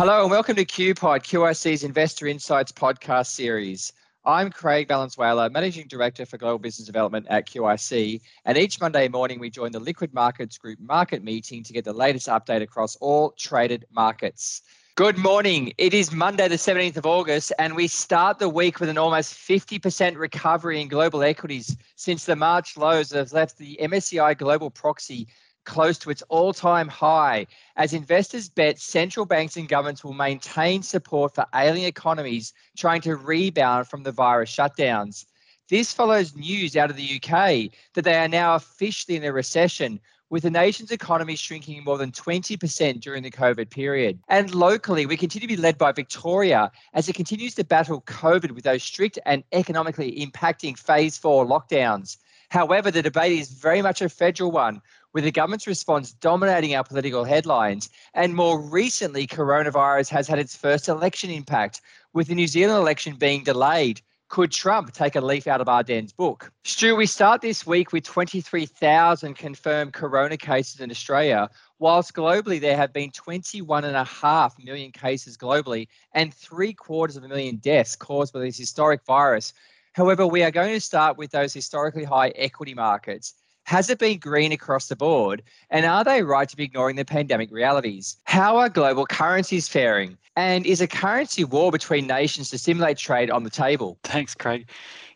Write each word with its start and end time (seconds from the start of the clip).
Hello 0.00 0.22
and 0.22 0.30
welcome 0.30 0.56
to 0.56 0.64
QPod, 0.64 1.24
QIC's 1.24 1.84
Investor 1.84 2.26
Insights 2.26 2.72
podcast 2.72 3.26
series. 3.26 3.92
I'm 4.24 4.50
Craig 4.50 4.88
Valenzuela, 4.88 5.50
Managing 5.50 5.88
Director 5.88 6.24
for 6.24 6.38
Global 6.38 6.58
Business 6.58 6.86
Development 6.86 7.26
at 7.28 7.46
QIC. 7.46 8.22
And 8.46 8.56
each 8.56 8.80
Monday 8.80 9.08
morning, 9.08 9.38
we 9.38 9.50
join 9.50 9.72
the 9.72 9.78
Liquid 9.78 10.14
Markets 10.14 10.56
Group 10.56 10.78
market 10.80 11.22
meeting 11.22 11.62
to 11.64 11.74
get 11.74 11.84
the 11.84 11.92
latest 11.92 12.28
update 12.28 12.62
across 12.62 12.96
all 12.96 13.32
traded 13.32 13.84
markets. 13.92 14.62
Good 14.94 15.18
morning. 15.18 15.74
It 15.76 15.92
is 15.92 16.12
Monday, 16.12 16.48
the 16.48 16.54
17th 16.54 16.96
of 16.96 17.04
August, 17.04 17.52
and 17.58 17.76
we 17.76 17.86
start 17.86 18.38
the 18.38 18.48
week 18.48 18.80
with 18.80 18.88
an 18.88 18.96
almost 18.96 19.34
50% 19.34 20.16
recovery 20.16 20.80
in 20.80 20.88
global 20.88 21.22
equities 21.22 21.76
since 21.96 22.24
the 22.24 22.36
March 22.36 22.78
lows 22.78 23.12
have 23.12 23.34
left 23.34 23.58
the 23.58 23.78
MSCI 23.82 24.38
Global 24.38 24.70
Proxy 24.70 25.28
close 25.64 25.98
to 25.98 26.10
its 26.10 26.22
all 26.28 26.52
time 26.52 26.88
high 26.88 27.46
as 27.76 27.92
investors 27.92 28.48
bet 28.48 28.78
central 28.78 29.26
banks 29.26 29.56
and 29.56 29.68
governments 29.68 30.04
will 30.04 30.12
maintain 30.12 30.82
support 30.82 31.34
for 31.34 31.46
ailing 31.54 31.84
economies 31.84 32.52
trying 32.76 33.00
to 33.00 33.16
rebound 33.16 33.86
from 33.88 34.02
the 34.02 34.12
virus 34.12 34.54
shutdowns. 34.54 35.26
This 35.68 35.92
follows 35.92 36.34
news 36.34 36.76
out 36.76 36.90
of 36.90 36.96
the 36.96 37.20
UK 37.22 37.70
that 37.94 38.02
they 38.02 38.16
are 38.16 38.28
now 38.28 38.56
officially 38.56 39.16
in 39.16 39.24
a 39.24 39.32
recession, 39.32 40.00
with 40.30 40.44
the 40.44 40.50
nation's 40.50 40.92
economy 40.92 41.36
shrinking 41.36 41.84
more 41.84 41.98
than 41.98 42.12
20% 42.12 43.00
during 43.00 43.22
the 43.22 43.30
COVID 43.30 43.70
period. 43.70 44.18
And 44.28 44.54
locally, 44.54 45.06
we 45.06 45.16
continue 45.16 45.46
to 45.46 45.56
be 45.56 45.60
led 45.60 45.76
by 45.76 45.92
Victoria 45.92 46.70
as 46.94 47.08
it 47.08 47.14
continues 47.14 47.54
to 47.56 47.64
battle 47.64 48.00
COVID 48.02 48.52
with 48.52 48.64
those 48.64 48.82
strict 48.82 49.18
and 49.26 49.44
economically 49.52 50.12
impacting 50.24 50.78
phase 50.78 51.18
four 51.18 51.44
lockdowns. 51.44 52.16
However, 52.48 52.90
the 52.90 53.02
debate 53.02 53.38
is 53.38 53.50
very 53.50 53.82
much 53.82 54.02
a 54.02 54.08
federal 54.08 54.50
one, 54.50 54.82
with 55.12 55.24
the 55.24 55.32
government's 55.32 55.66
response 55.66 56.12
dominating 56.12 56.74
our 56.74 56.84
political 56.84 57.24
headlines. 57.24 57.90
And 58.14 58.34
more 58.34 58.60
recently, 58.60 59.26
coronavirus 59.26 60.08
has 60.10 60.28
had 60.28 60.38
its 60.38 60.56
first 60.56 60.88
election 60.88 61.30
impact, 61.30 61.80
with 62.12 62.28
the 62.28 62.34
New 62.34 62.46
Zealand 62.46 62.80
election 62.80 63.16
being 63.16 63.44
delayed. 63.44 64.00
Could 64.28 64.52
Trump 64.52 64.92
take 64.92 65.16
a 65.16 65.20
leaf 65.20 65.48
out 65.48 65.60
of 65.60 65.68
Ardern's 65.68 66.12
book? 66.12 66.52
Stu, 66.62 66.94
we 66.94 67.06
start 67.06 67.40
this 67.40 67.66
week 67.66 67.92
with 67.92 68.04
23,000 68.04 69.34
confirmed 69.34 69.92
corona 69.92 70.36
cases 70.36 70.80
in 70.80 70.88
Australia, 70.88 71.50
whilst 71.80 72.14
globally 72.14 72.60
there 72.60 72.76
have 72.76 72.92
been 72.92 73.10
21.5 73.10 74.64
million 74.64 74.92
cases 74.92 75.36
globally 75.36 75.88
and 76.14 76.32
three 76.32 76.72
quarters 76.72 77.16
of 77.16 77.24
a 77.24 77.28
million 77.28 77.56
deaths 77.56 77.96
caused 77.96 78.32
by 78.32 78.38
this 78.38 78.56
historic 78.56 79.04
virus. 79.04 79.52
However, 79.94 80.24
we 80.24 80.44
are 80.44 80.52
going 80.52 80.74
to 80.74 80.80
start 80.80 81.18
with 81.18 81.32
those 81.32 81.52
historically 81.52 82.04
high 82.04 82.28
equity 82.28 82.74
markets. 82.74 83.34
Has 83.70 83.88
it 83.88 84.00
been 84.00 84.18
green 84.18 84.50
across 84.50 84.88
the 84.88 84.96
board? 84.96 85.44
And 85.70 85.86
are 85.86 86.02
they 86.02 86.24
right 86.24 86.48
to 86.48 86.56
be 86.56 86.64
ignoring 86.64 86.96
the 86.96 87.04
pandemic 87.04 87.52
realities? 87.52 88.16
How 88.24 88.56
are 88.56 88.68
global 88.68 89.06
currencies 89.06 89.68
faring? 89.68 90.18
And 90.34 90.66
is 90.66 90.80
a 90.80 90.88
currency 90.88 91.44
war 91.44 91.70
between 91.70 92.08
nations 92.08 92.50
to 92.50 92.58
stimulate 92.58 92.98
trade 92.98 93.30
on 93.30 93.44
the 93.44 93.48
table? 93.48 93.96
Thanks, 94.02 94.34
Craig. 94.34 94.68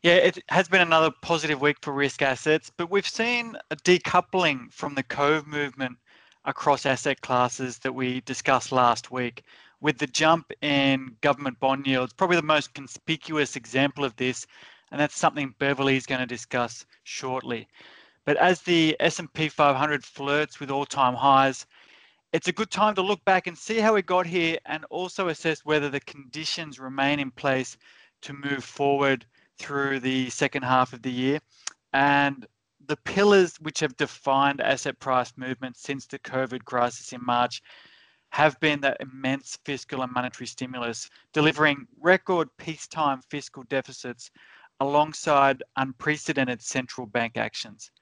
Yeah, 0.04 0.18
it 0.18 0.38
has 0.50 0.68
been 0.68 0.82
another 0.82 1.10
positive 1.20 1.60
week 1.60 1.78
for 1.82 1.92
risk 1.92 2.22
assets, 2.22 2.70
but 2.76 2.92
we've 2.92 3.08
seen 3.08 3.56
a 3.72 3.76
decoupling 3.78 4.72
from 4.72 4.94
the 4.94 5.02
co-movement 5.02 5.98
across 6.44 6.86
asset 6.86 7.22
classes 7.22 7.78
that 7.80 7.96
we 7.96 8.20
discussed 8.20 8.70
last 8.70 9.10
week. 9.10 9.42
With 9.80 9.98
the 9.98 10.06
jump 10.06 10.52
in 10.62 11.16
government 11.22 11.58
bond 11.58 11.88
yields, 11.88 12.12
probably 12.12 12.36
the 12.36 12.42
most 12.42 12.72
conspicuous 12.72 13.56
example 13.56 14.04
of 14.04 14.14
this, 14.14 14.46
and 14.92 15.00
that's 15.00 15.18
something 15.18 15.56
Beverly 15.58 15.96
is 15.96 16.06
going 16.06 16.20
to 16.20 16.26
discuss 16.26 16.86
shortly. 17.02 17.66
But 18.26 18.36
as 18.38 18.62
the 18.62 18.96
S&P 19.00 19.48
500 19.48 20.04
flirts 20.04 20.58
with 20.58 20.70
all-time 20.70 21.14
highs, 21.14 21.66
it's 22.32 22.48
a 22.48 22.52
good 22.52 22.70
time 22.70 22.94
to 22.94 23.02
look 23.02 23.24
back 23.24 23.46
and 23.46 23.56
see 23.56 23.78
how 23.78 23.94
we 23.94 24.02
got 24.02 24.26
here 24.26 24.58
and 24.66 24.84
also 24.86 25.28
assess 25.28 25.64
whether 25.64 25.90
the 25.90 26.00
conditions 26.00 26.80
remain 26.80 27.20
in 27.20 27.30
place 27.30 27.76
to 28.22 28.32
move 28.32 28.64
forward 28.64 29.26
through 29.58 30.00
the 30.00 30.30
second 30.30 30.62
half 30.62 30.92
of 30.92 31.02
the 31.02 31.12
year. 31.12 31.38
And 31.92 32.46
the 32.86 32.96
pillars 32.96 33.56
which 33.60 33.80
have 33.80 33.96
defined 33.96 34.60
asset 34.60 34.98
price 34.98 35.32
movement 35.36 35.76
since 35.76 36.06
the 36.06 36.18
COVID 36.18 36.64
crisis 36.64 37.12
in 37.12 37.24
March 37.24 37.62
have 38.30 38.58
been 38.58 38.80
that 38.80 38.96
immense 39.00 39.58
fiscal 39.64 40.02
and 40.02 40.12
monetary 40.12 40.46
stimulus, 40.46 41.08
delivering 41.32 41.86
record 42.00 42.48
peacetime 42.56 43.20
fiscal 43.30 43.62
deficits 43.68 44.30
alongside 44.80 45.62
unprecedented 45.76 46.60
central 46.60 47.06
bank 47.06 47.36
actions. 47.36 47.92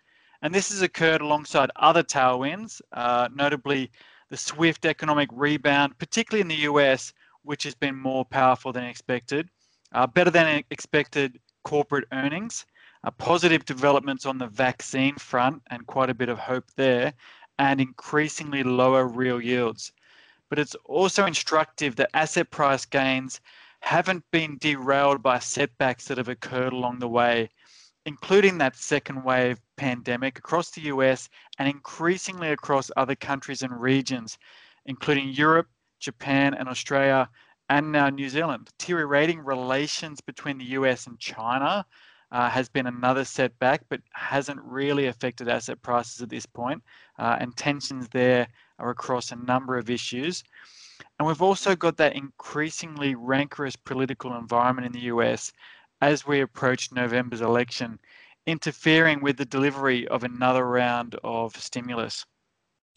And 0.42 0.52
this 0.52 0.70
has 0.70 0.82
occurred 0.82 1.20
alongside 1.20 1.70
other 1.76 2.02
tailwinds, 2.02 2.82
uh, 2.92 3.28
notably 3.32 3.90
the 4.28 4.36
swift 4.36 4.84
economic 4.84 5.28
rebound, 5.32 5.96
particularly 5.98 6.40
in 6.40 6.48
the 6.48 6.68
US, 6.72 7.12
which 7.42 7.62
has 7.62 7.74
been 7.76 7.96
more 7.96 8.24
powerful 8.24 8.72
than 8.72 8.84
expected, 8.84 9.48
uh, 9.92 10.06
better 10.06 10.30
than 10.30 10.64
expected 10.70 11.38
corporate 11.62 12.08
earnings, 12.12 12.66
uh, 13.04 13.10
positive 13.12 13.64
developments 13.64 14.26
on 14.26 14.38
the 14.38 14.48
vaccine 14.48 15.16
front, 15.16 15.62
and 15.70 15.86
quite 15.86 16.10
a 16.10 16.14
bit 16.14 16.28
of 16.28 16.38
hope 16.38 16.64
there, 16.76 17.12
and 17.58 17.80
increasingly 17.80 18.64
lower 18.64 19.06
real 19.06 19.40
yields. 19.40 19.92
But 20.48 20.58
it's 20.58 20.74
also 20.84 21.24
instructive 21.24 21.96
that 21.96 22.10
asset 22.14 22.50
price 22.50 22.84
gains 22.84 23.40
haven't 23.80 24.24
been 24.30 24.58
derailed 24.58 25.22
by 25.22 25.38
setbacks 25.38 26.06
that 26.06 26.18
have 26.18 26.28
occurred 26.28 26.72
along 26.72 26.98
the 26.98 27.08
way, 27.08 27.50
including 28.06 28.58
that 28.58 28.76
second 28.76 29.22
wave 29.22 29.60
pandemic 29.76 30.38
across 30.38 30.70
the 30.70 30.82
US 30.82 31.28
and 31.58 31.68
increasingly 31.68 32.50
across 32.50 32.90
other 32.96 33.14
countries 33.14 33.62
and 33.62 33.80
regions, 33.80 34.38
including 34.86 35.28
Europe, 35.28 35.68
Japan, 36.00 36.54
and 36.54 36.68
Australia, 36.68 37.28
and 37.68 37.92
now 37.92 38.08
New 38.08 38.28
Zealand. 38.28 38.68
Deteriorating 38.78 39.40
relations 39.40 40.20
between 40.20 40.58
the 40.58 40.64
US 40.76 41.06
and 41.06 41.18
China 41.18 41.86
uh, 42.32 42.48
has 42.48 42.68
been 42.68 42.86
another 42.86 43.24
setback, 43.24 43.82
but 43.88 44.00
hasn't 44.12 44.60
really 44.62 45.06
affected 45.06 45.48
asset 45.48 45.80
prices 45.82 46.22
at 46.22 46.30
this 46.30 46.46
point. 46.46 46.82
Uh, 47.18 47.36
and 47.38 47.56
tensions 47.56 48.08
there 48.08 48.48
are 48.78 48.90
across 48.90 49.30
a 49.30 49.36
number 49.36 49.78
of 49.78 49.90
issues. 49.90 50.42
And 51.18 51.28
we've 51.28 51.42
also 51.42 51.76
got 51.76 51.98
that 51.98 52.16
increasingly 52.16 53.14
rancorous 53.14 53.76
political 53.76 54.36
environment 54.36 54.86
in 54.86 54.92
the 54.92 55.06
US 55.14 55.52
as 56.02 56.26
we 56.26 56.40
approach 56.40 56.90
November's 56.90 57.40
election, 57.40 57.96
interfering 58.44 59.22
with 59.22 59.36
the 59.36 59.44
delivery 59.44 60.06
of 60.08 60.24
another 60.24 60.66
round 60.66 61.14
of 61.22 61.56
stimulus. 61.56 62.26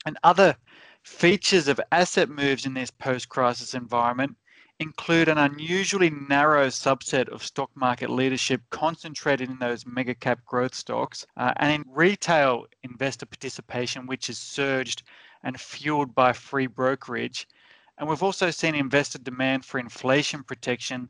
And 0.08 0.18
other 0.24 0.58
features 1.04 1.68
of 1.68 1.80
asset 1.92 2.30
moves 2.30 2.66
in 2.66 2.74
this 2.74 2.90
post 2.90 3.30
crisis 3.30 3.76
environment 3.76 4.36
include 4.80 5.28
an 5.28 5.38
unusually 5.38 6.10
narrow 6.10 6.68
subset 6.68 7.30
of 7.30 7.44
stock 7.44 7.70
market 7.76 8.10
leadership 8.10 8.60
concentrated 8.72 9.52
in 9.52 9.60
those 9.60 9.86
mega 9.86 10.16
cap 10.16 10.44
growth 10.44 10.74
stocks 10.74 11.24
uh, 11.38 11.54
and 11.58 11.72
in 11.72 11.86
retail 11.94 12.66
investor 12.82 13.28
participation, 13.28 14.08
which 14.08 14.28
has 14.28 14.40
surged 14.40 15.04
and 15.44 15.62
fueled 15.62 16.16
by 16.16 16.34
free 16.34 16.68
brokerage. 16.68 17.48
And 18.00 18.10
we've 18.10 18.24
also 18.24 18.50
seen 18.50 18.74
investor 18.74 19.20
demand 19.20 19.64
for 19.64 19.80
inflation 19.80 20.44
protection, 20.44 21.08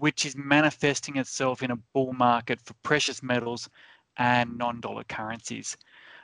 which 0.00 0.24
is 0.24 0.34
manifesting 0.34 1.16
itself 1.16 1.62
in 1.62 1.70
a 1.70 1.76
bull 1.92 2.12
market 2.14 2.58
for 2.62 2.74
precious 2.82 3.22
metals 3.22 3.68
and 4.16 4.56
non 4.56 4.80
dollar 4.80 5.04
currencies. 5.04 5.76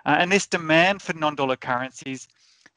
Uh, 0.06 0.16
and 0.18 0.32
this 0.32 0.46
demand 0.46 1.02
for 1.02 1.12
non 1.12 1.34
dollar 1.34 1.56
currencies 1.56 2.26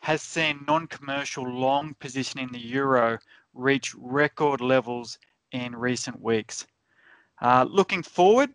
has 0.01 0.21
seen 0.21 0.63
non 0.67 0.88
commercial 0.88 1.43
long 1.43 1.93
position 1.95 2.39
in 2.39 2.51
the 2.51 2.59
euro 2.59 3.17
reach 3.53 3.95
record 3.95 4.61
levels 4.61 5.17
in 5.51 5.75
recent 5.75 6.21
weeks. 6.21 6.67
Uh, 7.41 7.65
looking 7.69 8.03
forward, 8.03 8.53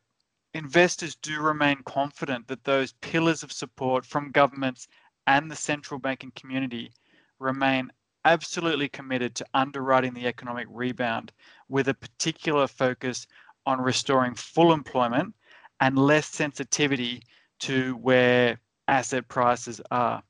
investors 0.52 1.14
do 1.16 1.40
remain 1.40 1.82
confident 1.84 2.46
that 2.46 2.64
those 2.64 2.92
pillars 3.00 3.42
of 3.42 3.52
support 3.52 4.04
from 4.04 4.30
governments 4.30 4.86
and 5.26 5.50
the 5.50 5.56
central 5.56 5.98
banking 5.98 6.32
community 6.36 6.92
remain 7.38 7.90
absolutely 8.24 8.88
committed 8.88 9.34
to 9.34 9.46
underwriting 9.54 10.14
the 10.14 10.26
economic 10.26 10.66
rebound 10.70 11.32
with 11.68 11.88
a 11.88 11.94
particular 11.94 12.66
focus 12.66 13.26
on 13.66 13.80
restoring 13.80 14.34
full 14.34 14.72
employment 14.72 15.34
and 15.80 15.98
less 15.98 16.26
sensitivity 16.26 17.22
to 17.60 17.96
where 17.96 18.58
asset 18.88 19.26
prices 19.28 19.80
are. 19.90 20.22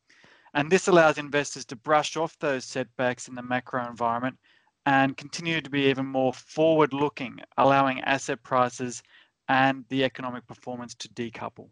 And 0.54 0.70
this 0.70 0.86
allows 0.86 1.18
investors 1.18 1.64
to 1.66 1.76
brush 1.76 2.16
off 2.16 2.38
those 2.38 2.64
setbacks 2.64 3.28
in 3.28 3.34
the 3.34 3.42
macro 3.42 3.86
environment 3.88 4.38
and 4.86 5.16
continue 5.16 5.60
to 5.60 5.70
be 5.70 5.86
even 5.86 6.06
more 6.06 6.32
forward 6.32 6.92
looking, 6.92 7.38
allowing 7.58 8.00
asset 8.02 8.42
prices 8.42 9.02
and 9.48 9.84
the 9.88 10.04
economic 10.04 10.46
performance 10.46 10.94
to 10.94 11.08
decouple. 11.08 11.68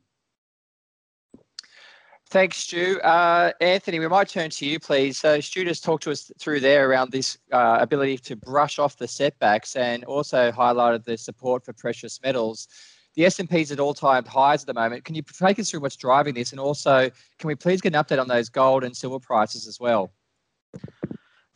Thanks, 2.32 2.56
Stu. 2.56 2.99
Uh, 3.02 3.52
Anthony, 3.61 3.99
we 3.99 4.08
might 4.08 4.26
turn 4.26 4.49
to 4.49 4.64
you, 4.64 4.81
please. 4.81 5.19
So, 5.19 5.38
Stu 5.38 5.67
just 5.67 5.84
talked 5.84 6.02
to 6.05 6.11
us 6.11 6.32
through 6.38 6.61
there 6.61 6.88
around 6.88 7.12
this 7.12 7.37
uh, 7.52 7.76
ability 7.79 8.17
to 8.17 8.37
brush 8.37 8.79
off 8.79 8.96
the 8.96 9.06
setbacks, 9.06 9.76
and 9.76 10.02
also 10.05 10.50
highlighted 10.50 11.05
the 11.05 11.19
support 11.19 11.62
for 11.62 11.75
precious 11.75 12.23
metals. 12.23 12.69
The 13.17 13.26
S&P 13.26 13.61
is 13.61 13.70
at 13.70 13.79
all-time 13.79 14.25
highs 14.25 14.62
at 14.62 14.67
the 14.67 14.73
moment. 14.73 15.05
Can 15.05 15.14
you 15.14 15.20
take 15.20 15.58
us 15.58 15.70
through 15.70 15.81
what's 15.81 15.96
driving 15.96 16.32
this, 16.32 16.52
and 16.52 16.58
also 16.58 17.11
can 17.38 17.49
we 17.49 17.55
please 17.55 17.82
get 17.82 17.94
an 17.94 18.02
update 18.02 18.19
on 18.19 18.29
those 18.29 18.49
gold 18.49 18.82
and 18.82 18.96
silver 18.96 19.19
prices 19.19 19.69
as 19.69 19.79
well? 19.79 20.11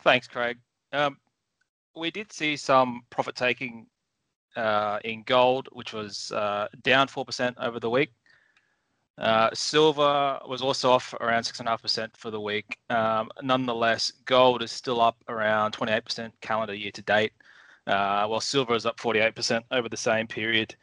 Thanks, 0.03 0.29
Craig. 0.29 0.59
Um, 0.93 1.17
we 1.97 2.11
did 2.11 2.31
see 2.31 2.55
some 2.55 3.01
profit 3.09 3.35
taking 3.35 3.87
uh, 4.57 4.99
in 5.05 5.23
gold, 5.23 5.71
which 5.73 5.95
was 5.95 6.33
uh, 6.33 6.69
down 6.83 7.09
4% 7.09 7.55
over 7.63 7.81
the 7.81 7.89
week. 7.89 8.11
Uh, 9.19 9.49
silver 9.55 10.39
was 10.47 10.61
also 10.61 10.91
off 10.91 11.15
around 11.21 11.43
6.5% 11.43 12.17
for 12.17 12.31
the 12.31 12.41
week. 12.41 12.79
Um, 12.91 13.31
nonetheless, 13.43 14.13
gold 14.27 14.63
is 14.63 14.71
still 14.71 15.01
up 15.01 15.17
around 15.29 15.73
28% 15.73 16.31
calendar 16.43 16.75
year 16.75 16.91
to 16.93 17.03
date, 17.03 17.33
uh, 17.87 18.27
while 18.27 18.41
silver 18.41 18.75
is 18.75 18.85
up 18.85 18.99
48% 18.99 19.63
over 19.71 19.89
the 19.89 19.97
same 19.97 20.27
period. 20.27 20.77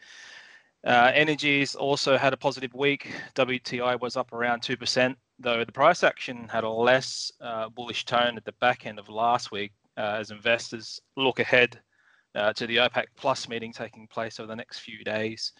Uh, 0.86 1.12
energies 1.14 1.76
also 1.76 2.18
had 2.18 2.34
a 2.34 2.38
positive 2.38 2.74
week. 2.74 3.14
WTI 3.36 4.00
was 4.02 4.18
up 4.18 4.34
around 4.34 4.62
2%, 4.62 5.16
though 5.40 5.64
the 5.64 5.72
price 5.72 6.04
action 6.04 6.48
had 6.50 6.64
a 6.64 6.70
less 6.70 7.32
uh, 7.40 7.70
bullish 7.70 8.04
tone 8.04 8.36
at 8.36 8.46
the 8.46 8.52
back 8.54 8.88
end 8.88 8.98
of 8.98 9.10
last 9.10 9.52
week 9.52 9.74
uh, 9.96 10.18
as 10.20 10.32
investors 10.32 11.00
look 11.16 11.40
ahead 11.40 11.80
to 12.56 12.66
the 12.66 12.78
OPEC 12.78 13.06
Plus 13.16 13.48
meeting 13.48 13.72
taking 13.72 14.08
place 14.08 14.40
over 14.40 14.48
the 14.48 14.56
next 14.56 14.80
few 14.80 15.04
days. 15.04 15.54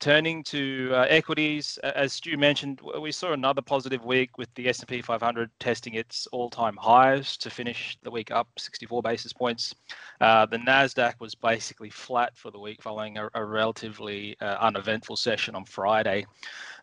Turning 0.00 0.44
to 0.44 0.92
uh, 0.92 1.06
equities, 1.08 1.76
as 1.82 2.12
Stu 2.12 2.36
mentioned, 2.36 2.80
we 3.00 3.10
saw 3.10 3.32
another 3.32 3.60
positive 3.60 4.04
week 4.04 4.38
with 4.38 4.52
the 4.54 4.68
S&P 4.68 5.02
500 5.02 5.50
testing 5.58 5.94
its 5.94 6.28
all-time 6.28 6.76
highs 6.76 7.36
to 7.38 7.50
finish 7.50 7.98
the 8.04 8.10
week 8.10 8.30
up 8.30 8.46
64 8.58 9.02
basis 9.02 9.32
points. 9.32 9.74
Uh, 10.20 10.46
the 10.46 10.58
Nasdaq 10.58 11.14
was 11.18 11.34
basically 11.34 11.90
flat 11.90 12.36
for 12.36 12.52
the 12.52 12.60
week 12.60 12.80
following 12.80 13.18
a, 13.18 13.28
a 13.34 13.44
relatively 13.44 14.36
uh, 14.40 14.58
uneventful 14.60 15.16
session 15.16 15.56
on 15.56 15.64
Friday. 15.64 16.24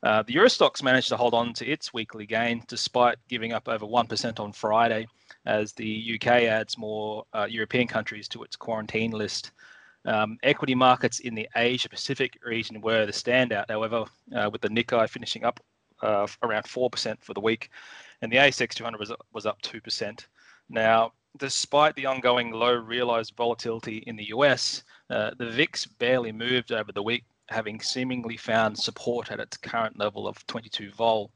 Uh, 0.04 0.22
the 0.24 0.34
Euro 0.34 0.50
Stoxx 0.50 0.84
managed 0.84 1.08
to 1.08 1.16
hold 1.16 1.34
on 1.34 1.54
to 1.54 1.66
its 1.66 1.94
weekly 1.94 2.26
gain 2.26 2.64
despite 2.68 3.16
giving 3.30 3.54
up 3.54 3.70
over 3.70 3.86
1% 3.86 4.40
on 4.42 4.52
Friday 4.52 5.08
as 5.46 5.72
the 5.72 6.16
UK 6.16 6.28
adds 6.28 6.78
more 6.78 7.24
uh, 7.34 7.48
European 7.50 7.88
countries 7.88 8.28
to 8.28 8.44
its 8.44 8.58
quarantine 8.58 9.12
list. 9.12 9.52
Um, 10.06 10.38
equity 10.44 10.76
markets 10.76 11.20
in 11.20 11.36
the 11.36 11.48
Asia 11.56 11.90
Pacific 11.90 12.38
region 12.44 12.82
were 12.82 13.06
the 13.06 13.12
standout, 13.12 13.70
however, 13.70 14.06
uh, 14.36 14.50
with 14.52 14.62
the 14.62 14.70
Nikkei 14.70 15.10
finishing 15.10 15.44
up 15.44 15.60
uh, 16.02 16.28
around 16.44 16.64
4% 16.64 17.18
for 17.22 17.34
the 17.34 17.40
week, 17.40 17.70
and 18.22 18.32
the 18.32 18.38
ASX 18.38 18.74
200 18.74 19.00
was, 19.00 19.12
was 19.34 19.46
up 19.46 19.62
2%. 19.62 20.26
Now, 20.70 21.14
despite 21.38 21.96
the 21.96 22.06
ongoing 22.06 22.52
low 22.52 22.74
realized 22.74 23.34
volatility 23.36 23.98
in 24.08 24.16
the 24.16 24.26
US, 24.26 24.84
uh, 25.10 25.32
the 25.38 25.50
VIX 25.50 25.86
barely 25.86 26.32
moved 26.32 26.72
over 26.72 26.92
the 26.92 27.04
week, 27.04 27.26
having 27.50 27.80
seemingly 27.80 28.38
found 28.38 28.78
support 28.78 29.32
at 29.32 29.40
its 29.40 29.58
current 29.58 30.00
level 30.00 30.28
of 30.28 30.46
22 30.48 30.92
vol. 30.92 31.32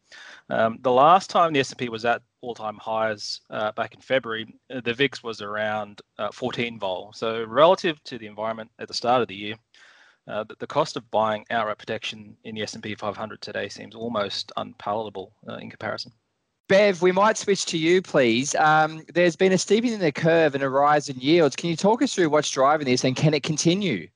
Um, 0.49 0.79
the 0.81 0.91
last 0.91 1.29
time 1.29 1.53
the 1.53 1.59
S&P 1.59 1.89
was 1.89 2.05
at 2.05 2.21
all-time 2.41 2.77
highs 2.77 3.41
uh, 3.49 3.71
back 3.73 3.93
in 3.93 4.01
February, 4.01 4.53
uh, 4.73 4.81
the 4.81 4.93
VIX 4.93 5.23
was 5.23 5.41
around 5.41 6.01
uh, 6.17 6.29
14 6.31 6.79
vol. 6.79 7.11
So 7.13 7.43
relative 7.43 8.03
to 8.05 8.17
the 8.17 8.27
environment 8.27 8.71
at 8.79 8.87
the 8.87 8.93
start 8.93 9.21
of 9.21 9.27
the 9.27 9.35
year, 9.35 9.55
uh, 10.27 10.43
the, 10.43 10.55
the, 10.59 10.67
cost 10.67 10.95
of 10.95 11.09
buying 11.09 11.45
outright 11.49 11.77
protection 11.77 12.37
in 12.43 12.53
the 12.53 12.61
S&P 12.61 12.93
500 12.93 13.41
today 13.41 13.67
seems 13.67 13.95
almost 13.95 14.51
unpalatable 14.57 15.33
uh, 15.47 15.55
in 15.55 15.69
comparison. 15.69 16.11
Bev, 16.67 17.01
we 17.01 17.11
might 17.11 17.35
switch 17.35 17.65
to 17.65 17.79
you, 17.79 17.99
please. 17.99 18.53
Um, 18.55 19.03
there's 19.11 19.35
been 19.35 19.53
a 19.53 19.57
steepening 19.57 19.95
in 19.95 19.99
the 19.99 20.11
curve 20.11 20.53
and 20.53 20.63
a 20.63 20.69
rise 20.69 21.09
in 21.09 21.19
yields. 21.19 21.55
Can 21.55 21.69
you 21.69 21.75
talk 21.75 22.03
us 22.03 22.13
through 22.13 22.29
what's 22.29 22.51
driving 22.51 22.85
this 22.85 23.03
and 23.03 23.15
can 23.15 23.33
it 23.33 23.41
continue? 23.41 24.07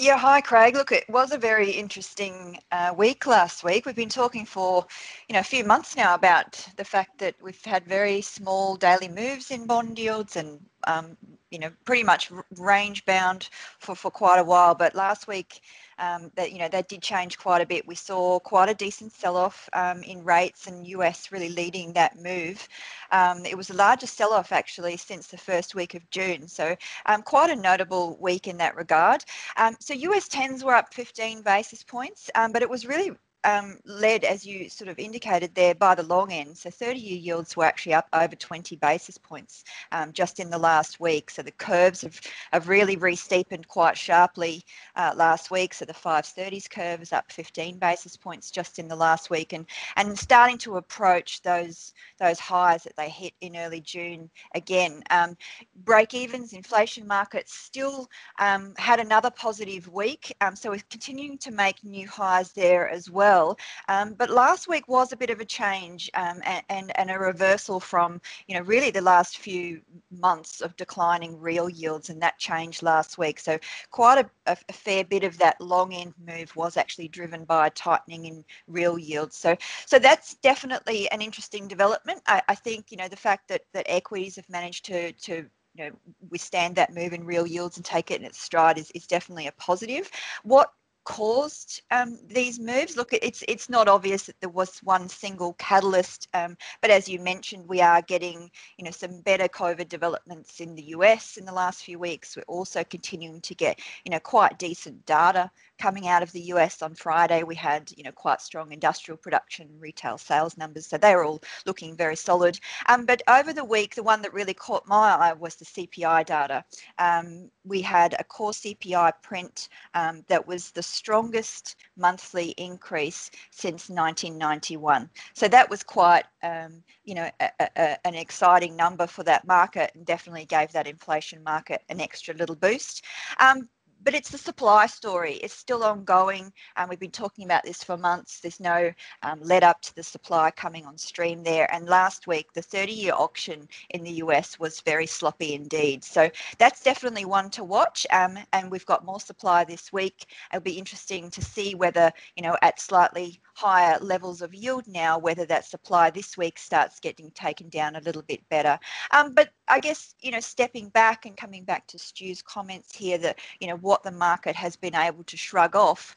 Yeah, 0.00 0.18
hi 0.18 0.42
Craig. 0.42 0.74
Look, 0.76 0.92
it 0.92 1.08
was 1.08 1.32
a 1.32 1.38
very 1.38 1.70
interesting 1.70 2.58
uh, 2.72 2.94
week 2.98 3.28
last 3.28 3.64
week. 3.64 3.86
We've 3.86 3.96
been 3.96 4.10
talking 4.10 4.44
for, 4.46 4.86
you 5.30 5.34
know, 5.34 5.40
a 5.40 5.44
few 5.44 5.64
months 5.64 5.96
now 5.96 6.16
about 6.16 6.68
the 6.78 6.84
fact 6.84 7.20
that 7.20 7.36
we've 7.42 7.64
had 7.64 7.86
very 7.86 8.20
small 8.22 8.76
daily 8.76 9.08
moves 9.08 9.52
in 9.52 9.68
bond 9.68 10.00
yields 10.00 10.36
and 10.36 10.60
um, 10.88 11.16
you 11.52 11.60
know, 11.60 11.70
pretty 11.86 12.04
much 12.04 12.32
range 12.58 13.06
bound 13.06 13.50
for, 13.80 13.94
for 13.96 14.10
quite 14.10 14.40
a 14.40 14.44
while. 14.44 14.74
But 14.74 14.96
last 14.96 15.28
week, 15.28 15.62
um, 16.00 16.30
that 16.34 16.52
you 16.52 16.58
know, 16.58 16.68
that 16.68 16.88
did 16.88 17.02
change 17.02 17.38
quite 17.38 17.60
a 17.62 17.66
bit. 17.66 17.86
We 17.86 17.94
saw 17.94 18.40
quite 18.40 18.68
a 18.68 18.74
decent 18.74 19.12
sell-off 19.12 19.68
um, 19.72 20.02
in 20.02 20.24
rates, 20.24 20.66
and 20.66 20.86
US 20.86 21.30
really 21.30 21.50
leading 21.50 21.92
that 21.92 22.18
move. 22.18 22.66
Um, 23.12 23.44
it 23.44 23.56
was 23.56 23.68
the 23.68 23.74
largest 23.74 24.16
sell-off 24.16 24.52
actually 24.52 24.96
since 24.96 25.28
the 25.28 25.38
first 25.38 25.74
week 25.74 25.94
of 25.94 26.08
June, 26.10 26.48
so 26.48 26.74
um, 27.06 27.22
quite 27.22 27.50
a 27.50 27.56
notable 27.56 28.16
week 28.20 28.48
in 28.48 28.56
that 28.56 28.76
regard. 28.76 29.24
Um, 29.56 29.76
so 29.78 29.94
US 29.94 30.26
tens 30.28 30.64
were 30.64 30.74
up 30.74 30.92
15 30.94 31.42
basis 31.42 31.82
points, 31.82 32.30
um, 32.34 32.52
but 32.52 32.62
it 32.62 32.70
was 32.70 32.86
really 32.86 33.12
um, 33.44 33.78
led, 33.84 34.24
as 34.24 34.44
you 34.44 34.68
sort 34.68 34.88
of 34.88 34.98
indicated 34.98 35.54
there, 35.54 35.74
by 35.74 35.94
the 35.94 36.02
long 36.02 36.32
end. 36.32 36.56
So 36.56 36.68
30-year 36.70 37.18
yields 37.18 37.56
were 37.56 37.64
actually 37.64 37.94
up 37.94 38.08
over 38.12 38.34
20 38.34 38.76
basis 38.76 39.16
points 39.16 39.64
um, 39.92 40.12
just 40.12 40.40
in 40.40 40.50
the 40.50 40.58
last 40.58 41.00
week. 41.00 41.30
So 41.30 41.42
the 41.42 41.52
curves 41.52 42.02
have, 42.02 42.20
have 42.52 42.68
really 42.68 42.96
re-steepened 42.96 43.66
quite 43.68 43.96
sharply 43.96 44.64
uh, 44.96 45.12
last 45.16 45.50
week. 45.50 45.72
So 45.74 45.84
the 45.84 45.92
530s 45.92 46.68
curve 46.70 47.00
is 47.02 47.12
up 47.12 47.30
15 47.32 47.78
basis 47.78 48.16
points 48.16 48.50
just 48.50 48.78
in 48.78 48.88
the 48.88 48.96
last 48.96 49.30
week, 49.30 49.52
and 49.52 49.66
and 49.96 50.18
starting 50.18 50.58
to 50.58 50.76
approach 50.76 51.42
those 51.42 51.94
those 52.18 52.38
highs 52.38 52.82
that 52.84 52.96
they 52.96 53.08
hit 53.08 53.32
in 53.40 53.56
early 53.56 53.80
June 53.80 54.28
again. 54.54 55.02
Um, 55.10 55.36
break 55.84 56.14
evens, 56.14 56.52
inflation 56.52 57.06
markets 57.06 57.54
still 57.54 58.08
um, 58.38 58.74
had 58.76 59.00
another 59.00 59.30
positive 59.30 59.88
week. 59.88 60.34
Um, 60.40 60.54
so 60.56 60.70
we're 60.70 60.82
continuing 60.90 61.38
to 61.38 61.50
make 61.50 61.82
new 61.84 62.06
highs 62.06 62.52
there 62.52 62.88
as 62.88 63.10
well 63.10 63.29
well. 63.30 63.56
Um, 63.88 64.14
but 64.14 64.30
last 64.30 64.68
week 64.68 64.88
was 64.88 65.12
a 65.12 65.16
bit 65.16 65.30
of 65.30 65.40
a 65.40 65.44
change 65.44 66.10
um, 66.14 66.40
and, 66.44 66.64
and, 66.68 66.98
and, 66.98 67.10
a 67.10 67.18
reversal 67.18 67.78
from, 67.78 68.20
you 68.48 68.56
know, 68.56 68.62
really 68.62 68.90
the 68.90 69.00
last 69.00 69.38
few 69.38 69.80
months 70.10 70.60
of 70.60 70.76
declining 70.76 71.40
real 71.40 71.68
yields, 71.68 72.10
and 72.10 72.20
that 72.22 72.38
changed 72.38 72.82
last 72.82 73.18
week. 73.18 73.38
So 73.38 73.58
quite 73.90 74.18
a, 74.18 74.30
a, 74.52 74.56
a 74.68 74.72
fair 74.72 75.04
bit 75.04 75.24
of 75.24 75.38
that 75.38 75.60
long 75.60 75.94
end 75.94 76.14
move 76.26 76.54
was 76.56 76.76
actually 76.76 77.08
driven 77.08 77.44
by 77.44 77.68
tightening 77.70 78.26
in 78.26 78.44
real 78.66 78.98
yields. 78.98 79.36
So 79.36 79.56
so 79.86 79.98
that's 79.98 80.34
definitely 80.36 81.10
an 81.10 81.22
interesting 81.22 81.68
development. 81.68 82.22
I, 82.26 82.42
I 82.48 82.54
think, 82.54 82.90
you 82.90 82.96
know, 82.96 83.08
the 83.08 83.16
fact 83.28 83.48
that 83.48 83.62
that 83.74 83.86
equities 83.88 84.36
have 84.36 84.48
managed 84.48 84.84
to 84.86 85.12
to 85.12 85.46
you 85.74 85.84
know 85.84 85.90
withstand 86.30 86.74
that 86.76 86.94
move 86.94 87.12
in 87.12 87.24
real 87.24 87.46
yields 87.46 87.76
and 87.76 87.84
take 87.84 88.10
it 88.10 88.20
in 88.20 88.26
its 88.26 88.40
stride 88.40 88.78
is, 88.78 88.90
is 88.92 89.06
definitely 89.06 89.46
a 89.46 89.52
positive. 89.52 90.10
What 90.42 90.72
caused 91.04 91.82
um, 91.90 92.18
these 92.26 92.58
moves? 92.58 92.96
Look, 92.96 93.12
it's 93.12 93.42
it's 93.48 93.68
not 93.68 93.88
obvious 93.88 94.24
that 94.24 94.40
there 94.40 94.50
was 94.50 94.78
one 94.82 95.08
single 95.08 95.54
catalyst, 95.54 96.28
um, 96.34 96.56
but 96.80 96.90
as 96.90 97.08
you 97.08 97.18
mentioned, 97.18 97.68
we 97.68 97.80
are 97.80 98.02
getting 98.02 98.50
you 98.76 98.84
know 98.84 98.90
some 98.90 99.20
better 99.22 99.48
COVID 99.48 99.88
developments 99.88 100.60
in 100.60 100.74
the 100.74 100.82
US 100.96 101.36
in 101.36 101.44
the 101.44 101.52
last 101.52 101.84
few 101.84 101.98
weeks. 101.98 102.36
We're 102.36 102.42
also 102.42 102.84
continuing 102.84 103.40
to 103.42 103.54
get 103.54 103.80
you 104.04 104.10
know 104.10 104.20
quite 104.20 104.58
decent 104.58 105.04
data 105.06 105.50
coming 105.78 106.08
out 106.08 106.22
of 106.22 106.32
the 106.32 106.52
US 106.52 106.82
on 106.82 106.94
Friday. 106.94 107.42
We 107.42 107.54
had 107.54 107.90
you 107.96 108.04
know 108.04 108.12
quite 108.12 108.40
strong 108.40 108.72
industrial 108.72 109.16
production, 109.18 109.68
retail 109.78 110.18
sales 110.18 110.56
numbers, 110.56 110.86
so 110.86 110.98
they 110.98 111.14
were 111.14 111.24
all 111.24 111.42
looking 111.66 111.96
very 111.96 112.16
solid. 112.16 112.58
Um, 112.88 113.06
but 113.06 113.22
over 113.28 113.52
the 113.52 113.64
week, 113.64 113.94
the 113.94 114.02
one 114.02 114.22
that 114.22 114.34
really 114.34 114.54
caught 114.54 114.86
my 114.86 115.14
eye 115.14 115.32
was 115.32 115.56
the 115.56 115.64
CPI 115.64 116.26
data. 116.26 116.64
Um, 116.98 117.50
we 117.64 117.80
had 117.80 118.14
a 118.18 118.24
core 118.24 118.52
CPI 118.52 119.12
print 119.22 119.68
um, 119.94 120.24
that 120.28 120.46
was 120.46 120.70
the 120.70 120.82
strongest 120.90 121.76
monthly 121.96 122.50
increase 122.50 123.30
since 123.50 123.88
1991. 123.88 125.08
So 125.34 125.48
that 125.48 125.70
was 125.70 125.82
quite, 125.82 126.24
um, 126.42 126.82
you 127.04 127.14
know, 127.14 127.30
a, 127.40 127.50
a, 127.76 128.06
an 128.06 128.14
exciting 128.14 128.76
number 128.76 129.06
for 129.06 129.22
that 129.24 129.46
market 129.46 129.92
and 129.94 130.04
definitely 130.04 130.44
gave 130.44 130.72
that 130.72 130.86
inflation 130.86 131.42
market 131.42 131.82
an 131.88 132.00
extra 132.00 132.34
little 132.34 132.56
boost. 132.56 133.04
Um, 133.38 133.68
but 134.02 134.14
it's 134.14 134.30
the 134.30 134.38
supply 134.38 134.86
story. 134.86 135.34
It's 135.34 135.54
still 135.54 135.84
ongoing. 135.84 136.52
and 136.76 136.88
we've 136.88 136.98
been 136.98 137.10
talking 137.10 137.44
about 137.44 137.64
this 137.64 137.84
for 137.84 137.96
months. 137.96 138.40
There's 138.40 138.60
no 138.60 138.92
um, 139.22 139.40
let 139.42 139.62
up 139.62 139.82
to 139.82 139.94
the 139.94 140.02
supply 140.02 140.50
coming 140.50 140.86
on 140.86 140.96
stream 140.96 141.42
there. 141.42 141.72
And 141.72 141.86
last 141.86 142.26
week, 142.26 142.52
the 142.52 142.62
30 142.62 142.92
year 142.92 143.12
auction 143.14 143.68
in 143.90 144.02
the 144.02 144.12
US 144.24 144.58
was 144.58 144.80
very 144.80 145.06
sloppy 145.06 145.54
indeed. 145.54 146.04
So 146.04 146.30
that's 146.58 146.82
definitely 146.82 147.24
one 147.24 147.50
to 147.50 147.64
watch. 147.64 148.06
Um, 148.10 148.38
and 148.52 148.70
we've 148.70 148.86
got 148.86 149.04
more 149.04 149.20
supply 149.20 149.64
this 149.64 149.92
week. 149.92 150.26
It'll 150.52 150.62
be 150.62 150.78
interesting 150.78 151.30
to 151.30 151.42
see 151.42 151.74
whether, 151.74 152.12
you 152.36 152.42
know, 152.42 152.56
at 152.62 152.80
slightly 152.80 153.40
higher 153.60 153.98
levels 154.00 154.40
of 154.40 154.54
yield 154.54 154.88
now, 154.88 155.18
whether 155.18 155.44
that 155.44 155.66
supply 155.66 156.08
this 156.08 156.34
week 156.38 156.58
starts 156.58 156.98
getting 156.98 157.30
taken 157.32 157.68
down 157.68 157.96
a 157.96 158.00
little 158.00 158.22
bit 158.22 158.40
better. 158.48 158.78
Um, 159.10 159.34
but 159.34 159.50
I 159.68 159.80
guess, 159.80 160.14
you 160.20 160.30
know, 160.30 160.40
stepping 160.40 160.88
back 160.88 161.26
and 161.26 161.36
coming 161.36 161.64
back 161.64 161.86
to 161.88 161.98
Stu's 161.98 162.40
comments 162.40 162.96
here 162.96 163.18
that, 163.18 163.38
you 163.60 163.68
know, 163.68 163.76
what 163.76 164.02
the 164.02 164.12
market 164.12 164.56
has 164.56 164.76
been 164.76 164.94
able 164.94 165.24
to 165.24 165.36
shrug 165.36 165.76
off 165.76 166.14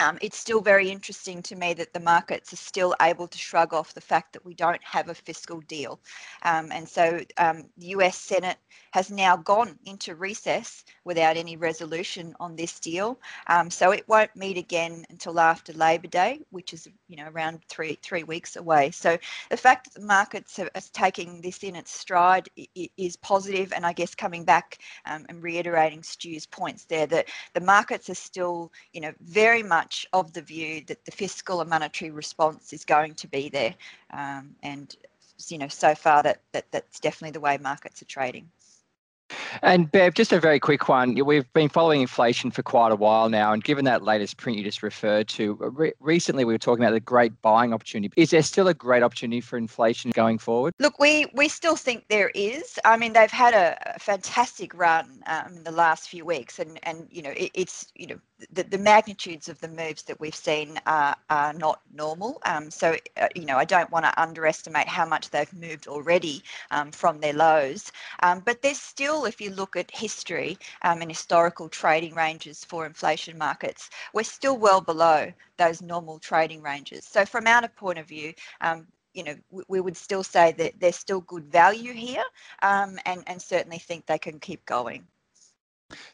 um, 0.00 0.18
it's 0.22 0.38
still 0.38 0.60
very 0.62 0.90
interesting 0.90 1.42
to 1.42 1.56
me 1.56 1.74
that 1.74 1.92
the 1.92 2.00
markets 2.00 2.52
are 2.52 2.56
still 2.56 2.94
able 3.02 3.28
to 3.28 3.38
shrug 3.38 3.74
off 3.74 3.94
the 3.94 4.00
fact 4.00 4.32
that 4.32 4.44
we 4.44 4.54
don't 4.54 4.82
have 4.82 5.08
a 5.10 5.14
fiscal 5.14 5.60
deal. 5.62 6.00
Um, 6.42 6.72
and 6.72 6.88
so 6.88 7.20
um, 7.36 7.64
the 7.76 7.88
US 7.88 8.16
Senate 8.16 8.56
has 8.92 9.10
now 9.10 9.36
gone 9.36 9.78
into 9.84 10.14
recess 10.14 10.84
without 11.04 11.36
any 11.36 11.56
resolution 11.56 12.34
on 12.40 12.56
this 12.56 12.80
deal. 12.80 13.18
Um, 13.48 13.70
so 13.70 13.90
it 13.92 14.08
won't 14.08 14.34
meet 14.34 14.56
again 14.56 15.04
until 15.10 15.38
after 15.38 15.72
Labor 15.74 16.08
Day, 16.08 16.40
which 16.50 16.72
is 16.72 16.88
you 17.08 17.16
know 17.16 17.28
around 17.28 17.60
three 17.68 17.98
three 18.02 18.22
weeks 18.24 18.56
away. 18.56 18.90
So 18.90 19.18
the 19.50 19.56
fact 19.56 19.92
that 19.92 20.00
the 20.00 20.06
markets 20.06 20.58
are, 20.58 20.70
are 20.74 20.82
taking 20.92 21.40
this 21.40 21.62
in 21.62 21.76
its 21.76 21.92
stride 21.92 22.48
is 22.96 23.16
positive. 23.16 23.72
and 23.74 23.84
I 23.84 23.92
guess 23.92 24.14
coming 24.14 24.44
back 24.44 24.78
um, 25.04 25.26
and 25.28 25.42
reiterating 25.42 26.02
Stu's 26.02 26.46
points 26.46 26.84
there 26.84 27.06
that 27.08 27.28
the 27.54 27.60
markets 27.60 28.08
are 28.08 28.14
still 28.14 28.72
you 28.92 29.00
know 29.00 29.12
very 29.20 29.62
much 29.62 29.89
much 29.90 30.06
of 30.12 30.32
the 30.34 30.40
view 30.40 30.82
that 30.86 31.04
the 31.04 31.10
fiscal 31.10 31.60
and 31.60 31.68
monetary 31.68 32.12
response 32.12 32.72
is 32.72 32.84
going 32.84 33.12
to 33.12 33.26
be 33.26 33.48
there. 33.48 33.74
Um, 34.12 34.54
and, 34.62 34.94
you 35.48 35.58
know, 35.58 35.66
so 35.66 35.96
far 35.96 36.22
that, 36.22 36.42
that 36.52 36.66
that's 36.70 37.00
definitely 37.00 37.32
the 37.32 37.40
way 37.40 37.58
markets 37.58 38.00
are 38.00 38.04
trading. 38.04 38.48
And 39.62 39.90
Bev, 39.90 40.14
just 40.14 40.32
a 40.32 40.38
very 40.38 40.60
quick 40.60 40.88
one. 40.88 41.14
We've 41.14 41.52
been 41.52 41.68
following 41.68 42.02
inflation 42.02 42.52
for 42.52 42.62
quite 42.62 42.92
a 42.92 42.96
while 42.96 43.28
now, 43.28 43.52
and 43.52 43.62
given 43.62 43.84
that 43.84 44.02
latest 44.02 44.36
print 44.36 44.58
you 44.58 44.64
just 44.64 44.82
referred 44.82 45.28
to, 45.28 45.54
re- 45.54 45.92
recently 45.98 46.44
we 46.44 46.54
were 46.54 46.58
talking 46.58 46.84
about 46.84 46.92
the 46.92 47.00
great 47.00 47.40
buying 47.42 47.72
opportunity. 47.72 48.12
Is 48.16 48.30
there 48.30 48.42
still 48.42 48.68
a 48.68 48.74
great 48.74 49.02
opportunity 49.02 49.40
for 49.40 49.56
inflation 49.56 50.12
going 50.12 50.38
forward? 50.38 50.74
Look, 50.78 50.98
we 50.98 51.26
we 51.34 51.48
still 51.48 51.76
think 51.76 52.06
there 52.08 52.30
is. 52.34 52.78
I 52.84 52.96
mean, 52.96 53.12
they've 53.12 53.30
had 53.30 53.54
a, 53.54 53.94
a 53.94 53.98
fantastic 53.98 54.74
run 54.74 55.22
um, 55.26 55.56
in 55.56 55.64
the 55.64 55.72
last 55.72 56.08
few 56.08 56.24
weeks, 56.24 56.58
and 56.58 56.78
and 56.82 57.06
you 57.10 57.22
know 57.22 57.30
it, 57.36 57.50
it's 57.54 57.86
you 57.94 58.08
know 58.08 58.18
the, 58.52 58.62
the 58.62 58.78
magnitudes 58.78 59.48
of 59.48 59.60
the 59.60 59.68
moves 59.68 60.02
that 60.04 60.18
we've 60.20 60.34
seen 60.34 60.80
are, 60.86 61.16
are 61.28 61.52
not 61.52 61.80
normal. 61.92 62.40
Um, 62.44 62.70
so, 62.70 62.96
uh, 63.16 63.28
you 63.34 63.44
know, 63.44 63.56
I 63.56 63.64
don't 63.64 63.90
want 63.90 64.04
to 64.04 64.22
underestimate 64.22 64.88
how 64.88 65.06
much 65.06 65.30
they've 65.30 65.52
moved 65.52 65.86
already 65.86 66.42
um, 66.70 66.90
from 66.90 67.20
their 67.20 67.32
lows. 67.32 67.92
Um, 68.22 68.40
but 68.40 68.62
there's 68.62 68.80
still, 68.80 69.24
if 69.24 69.40
you 69.40 69.50
look 69.50 69.76
at 69.76 69.90
history 69.90 70.58
um, 70.82 71.02
and 71.02 71.10
historical 71.10 71.68
trading 71.68 72.14
ranges 72.14 72.64
for 72.64 72.86
inflation 72.86 73.36
markets, 73.36 73.90
we're 74.12 74.22
still 74.22 74.56
well 74.56 74.80
below 74.80 75.32
those 75.56 75.82
normal 75.82 76.18
trading 76.18 76.62
ranges. 76.62 77.04
So, 77.04 77.24
from 77.24 77.46
our 77.46 77.68
point 77.68 77.98
of 77.98 78.06
view, 78.06 78.32
um, 78.60 78.86
you 79.14 79.24
know, 79.24 79.34
we, 79.50 79.62
we, 79.68 79.80
would 79.80 79.96
still 79.96 80.22
say 80.22 80.52
that 80.52 80.74
there's 80.78 80.96
still 80.96 81.20
good 81.22 81.44
value 81.44 81.92
here 81.92 82.22
um, 82.62 82.98
and, 83.06 83.22
and 83.26 83.42
certainly 83.42 83.78
think 83.78 84.06
they 84.06 84.18
can 84.18 84.38
keep 84.38 84.64
going. 84.66 85.06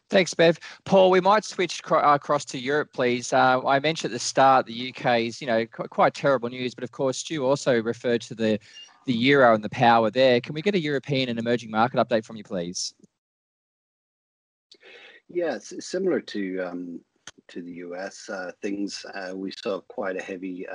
Thanks, 0.09 0.33
Bev. 0.33 0.59
Paul, 0.85 1.09
we 1.09 1.19
might 1.19 1.45
switch 1.45 1.81
uh, 1.89 1.97
across 1.97 2.45
to 2.45 2.59
Europe, 2.59 2.89
please. 2.93 3.33
Uh, 3.33 3.65
I 3.65 3.79
mentioned 3.79 4.11
at 4.11 4.15
the 4.15 4.19
start 4.19 4.65
the 4.65 4.93
UK 4.95 5.21
is, 5.21 5.41
you 5.41 5.47
know, 5.47 5.65
quite 5.65 6.13
terrible 6.13 6.49
news, 6.49 6.73
but 6.73 6.83
of 6.83 6.91
course, 6.91 7.17
Stu 7.17 7.45
also 7.45 7.81
referred 7.81 8.21
to 8.21 8.35
the 8.35 8.59
the 9.05 9.13
euro 9.13 9.55
and 9.55 9.63
the 9.63 9.69
power 9.69 10.11
there. 10.11 10.41
Can 10.41 10.53
we 10.53 10.61
get 10.61 10.75
a 10.75 10.79
European 10.79 11.29
and 11.29 11.39
emerging 11.39 11.71
market 11.71 11.97
update 11.97 12.25
from 12.25 12.35
you, 12.35 12.43
please? 12.43 12.93
Yes, 15.29 15.71
yeah, 15.73 15.79
similar 15.79 16.19
to 16.19 16.59
um, 16.59 16.99
to 17.47 17.61
the 17.61 17.71
US, 17.71 18.29
uh, 18.29 18.51
things 18.61 19.05
uh, 19.13 19.31
we 19.33 19.51
saw 19.51 19.79
quite 19.81 20.17
a 20.17 20.21
heavy 20.21 20.67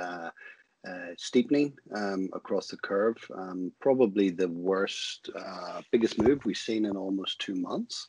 uh, 0.87 1.13
steepening 1.17 1.73
um, 1.95 2.29
across 2.33 2.67
the 2.67 2.77
curve. 2.77 3.17
Um, 3.35 3.71
probably 3.79 4.29
the 4.29 4.49
worst, 4.49 5.29
uh, 5.35 5.81
biggest 5.91 6.21
move 6.21 6.43
we've 6.43 6.57
seen 6.57 6.85
in 6.85 6.97
almost 6.97 7.39
two 7.39 7.55
months. 7.55 8.05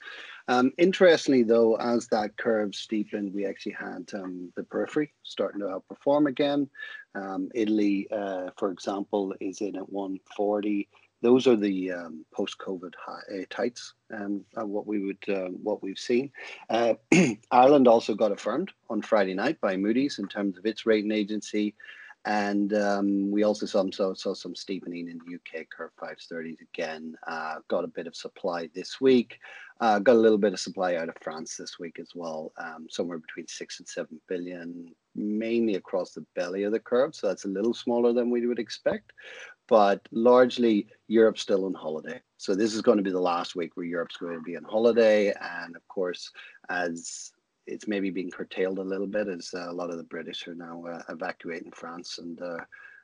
Um, 0.48 0.72
interestingly, 0.76 1.42
though, 1.42 1.76
as 1.76 2.08
that 2.08 2.36
curve 2.36 2.74
steepened, 2.74 3.32
we 3.32 3.46
actually 3.46 3.76
had 3.78 4.10
um, 4.14 4.52
the 4.56 4.64
periphery 4.64 5.12
starting 5.22 5.60
to 5.60 5.66
outperform 5.66 6.28
again. 6.28 6.68
Um, 7.14 7.48
Italy, 7.54 8.08
uh, 8.10 8.50
for 8.58 8.70
example, 8.70 9.34
is 9.40 9.60
in 9.60 9.76
at 9.76 9.88
140. 9.90 10.88
Those 11.22 11.46
are 11.46 11.56
the 11.56 11.92
um, 11.92 12.26
post-COVID 12.34 12.92
high, 12.98 13.40
uh, 13.40 13.44
tights, 13.48 13.94
what 14.54 14.86
we 14.86 14.98
would, 14.98 15.24
uh, 15.28 15.48
what 15.62 15.82
we've 15.82 15.98
seen. 15.98 16.30
Uh, 16.68 16.94
Ireland 17.50 17.88
also 17.88 18.14
got 18.14 18.32
affirmed 18.32 18.72
on 18.90 19.00
Friday 19.00 19.32
night 19.32 19.58
by 19.60 19.76
Moody's 19.76 20.18
in 20.18 20.28
terms 20.28 20.58
of 20.58 20.66
its 20.66 20.84
rating 20.84 21.12
agency. 21.12 21.74
And 22.26 22.72
um, 22.72 23.30
we 23.30 23.42
also 23.42 23.66
saw, 23.66 23.84
saw, 23.90 24.14
saw, 24.14 24.32
some 24.32 24.54
steepening 24.54 25.08
in 25.08 25.18
the 25.18 25.34
UK 25.34 25.66
curve 25.68 25.90
530s 26.00 26.60
again. 26.62 27.14
Uh, 27.26 27.56
got 27.68 27.84
a 27.84 27.88
bit 27.88 28.06
of 28.06 28.16
supply 28.16 28.68
this 28.74 29.00
week. 29.00 29.38
Uh, 29.80 29.98
got 29.98 30.16
a 30.16 30.18
little 30.18 30.38
bit 30.38 30.54
of 30.54 30.60
supply 30.60 30.94
out 30.94 31.10
of 31.10 31.16
France 31.20 31.56
this 31.56 31.78
week 31.78 31.98
as 32.00 32.12
well, 32.14 32.52
um, 32.58 32.86
somewhere 32.88 33.18
between 33.18 33.46
six 33.46 33.78
and 33.78 33.88
seven 33.88 34.20
billion, 34.28 34.94
mainly 35.14 35.74
across 35.74 36.12
the 36.12 36.24
belly 36.34 36.62
of 36.62 36.72
the 36.72 36.80
curve. 36.80 37.14
So 37.14 37.26
that's 37.26 37.44
a 37.44 37.48
little 37.48 37.74
smaller 37.74 38.12
than 38.12 38.30
we 38.30 38.46
would 38.46 38.58
expect. 38.58 39.12
But 39.66 40.00
largely, 40.10 40.86
Europe's 41.08 41.42
still 41.42 41.66
on 41.66 41.74
holiday. 41.74 42.20
So 42.38 42.54
this 42.54 42.74
is 42.74 42.82
going 42.82 42.98
to 42.98 43.04
be 43.04 43.10
the 43.10 43.20
last 43.20 43.56
week 43.56 43.76
where 43.76 43.86
Europe's 43.86 44.16
going 44.16 44.34
to 44.34 44.42
be 44.42 44.56
on 44.56 44.64
holiday. 44.64 45.32
And 45.40 45.74
of 45.76 45.86
course, 45.88 46.30
as 46.68 47.32
it's 47.66 47.88
maybe 47.88 48.10
being 48.10 48.30
curtailed 48.30 48.78
a 48.78 48.82
little 48.82 49.06
bit 49.06 49.28
as 49.28 49.52
uh, 49.54 49.70
a 49.70 49.72
lot 49.72 49.90
of 49.90 49.96
the 49.96 50.04
British 50.04 50.46
are 50.48 50.54
now 50.54 50.84
uh, 50.86 51.02
evacuating 51.08 51.72
France 51.72 52.18
and 52.18 52.40
uh, 52.40 52.58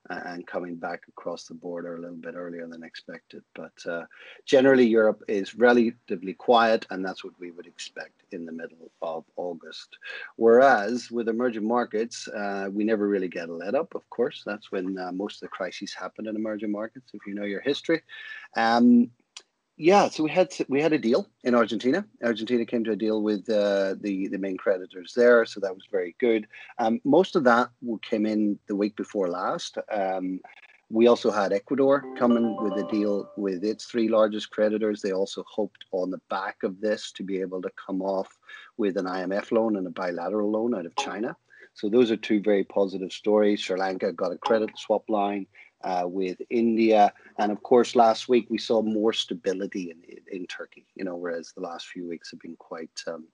and 0.09 0.47
coming 0.47 0.76
back 0.76 1.02
across 1.09 1.45
the 1.45 1.55
border 1.55 1.97
a 1.97 2.00
little 2.00 2.17
bit 2.17 2.35
earlier 2.35 2.67
than 2.67 2.83
expected. 2.83 3.43
But 3.55 3.73
uh, 3.87 4.05
generally, 4.47 4.87
Europe 4.87 5.23
is 5.29 5.55
relatively 5.55 6.33
quiet, 6.33 6.87
and 6.90 7.05
that's 7.05 7.23
what 7.23 7.38
we 7.38 7.50
would 7.50 7.67
expect 7.67 8.23
in 8.33 8.47
the 8.47 8.52
middle 8.52 8.90
of 9.02 9.25
August. 9.37 9.99
Whereas 10.37 11.11
with 11.11 11.29
emerging 11.29 11.67
markets, 11.67 12.26
uh, 12.29 12.69
we 12.73 12.85
never 12.85 13.07
really 13.09 13.29
get 13.29 13.50
a 13.50 13.55
let 13.55 13.75
up. 13.75 13.95
Of 13.95 14.09
course, 14.11 14.43
that's 14.45 14.73
when 14.73 14.99
uh, 14.99 15.12
most 15.12 15.37
of 15.37 15.40
the 15.43 15.49
crises 15.49 15.93
happen 15.93 16.26
in 16.26 16.37
emerging 16.37 16.73
markets. 16.73 17.11
If 17.12 17.26
you 17.26 17.35
know 17.35 17.45
your 17.45 17.61
history. 17.61 18.02
Um, 18.57 19.11
yeah, 19.80 20.10
so 20.10 20.22
we 20.22 20.30
had 20.30 20.52
we 20.68 20.82
had 20.82 20.92
a 20.92 20.99
deal 20.99 21.26
in 21.42 21.54
Argentina. 21.54 22.04
Argentina 22.22 22.66
came 22.66 22.84
to 22.84 22.90
a 22.90 22.96
deal 22.96 23.22
with 23.22 23.49
uh, 23.49 23.94
the 23.99 24.28
the 24.28 24.37
main 24.37 24.58
creditors 24.58 25.14
there, 25.16 25.46
so 25.46 25.58
that 25.60 25.75
was 25.75 25.87
very 25.90 26.14
good. 26.20 26.46
Um, 26.78 27.00
most 27.02 27.34
of 27.34 27.44
that 27.44 27.70
came 28.02 28.26
in 28.26 28.58
the 28.68 28.76
week 28.76 28.94
before 28.94 29.28
last. 29.28 29.78
Um, 29.90 30.40
we 30.90 31.06
also 31.06 31.30
had 31.30 31.54
Ecuador 31.54 32.04
coming 32.18 32.62
with 32.62 32.75
a 32.75 32.87
deal 32.90 33.30
with 33.38 33.64
its 33.64 33.87
three 33.87 34.08
largest 34.08 34.50
creditors. 34.50 35.00
They 35.00 35.12
also 35.12 35.44
hoped 35.49 35.87
on 35.92 36.10
the 36.10 36.20
back 36.28 36.56
of 36.62 36.78
this 36.82 37.10
to 37.12 37.22
be 37.22 37.40
able 37.40 37.62
to 37.62 37.70
come 37.87 38.02
off 38.02 38.28
with 38.76 38.99
an 38.99 39.06
IMF 39.06 39.50
loan 39.50 39.76
and 39.76 39.87
a 39.87 39.90
bilateral 39.90 40.50
loan 40.50 40.75
out 40.75 40.84
of 40.84 40.94
China. 40.96 41.34
So 41.72 41.88
those 41.88 42.10
are 42.10 42.16
two 42.18 42.42
very 42.42 42.64
positive 42.64 43.12
stories. 43.12 43.60
Sri 43.60 43.78
Lanka 43.78 44.12
got 44.12 44.32
a 44.32 44.37
credit 44.37 44.70
swap 44.76 45.08
line 45.08 45.46
uh, 45.82 46.04
with 46.06 46.40
India. 46.50 47.12
And 47.38 47.50
of 47.52 47.62
course, 47.62 47.94
last 47.94 48.28
week 48.28 48.46
we 48.50 48.58
saw 48.58 48.82
more 48.82 49.12
stability 49.12 49.90
in, 49.90 50.38
in 50.40 50.46
Turkey, 50.46 50.87
you 50.94 51.04
know, 51.04 51.16
whereas 51.16 51.52
the 51.52 51.62
last 51.62 51.88
few 51.88 52.08
weeks 52.08 52.30
have 52.30 52.40
been 52.40 52.56
quite 52.56 53.02
um, 53.06 53.26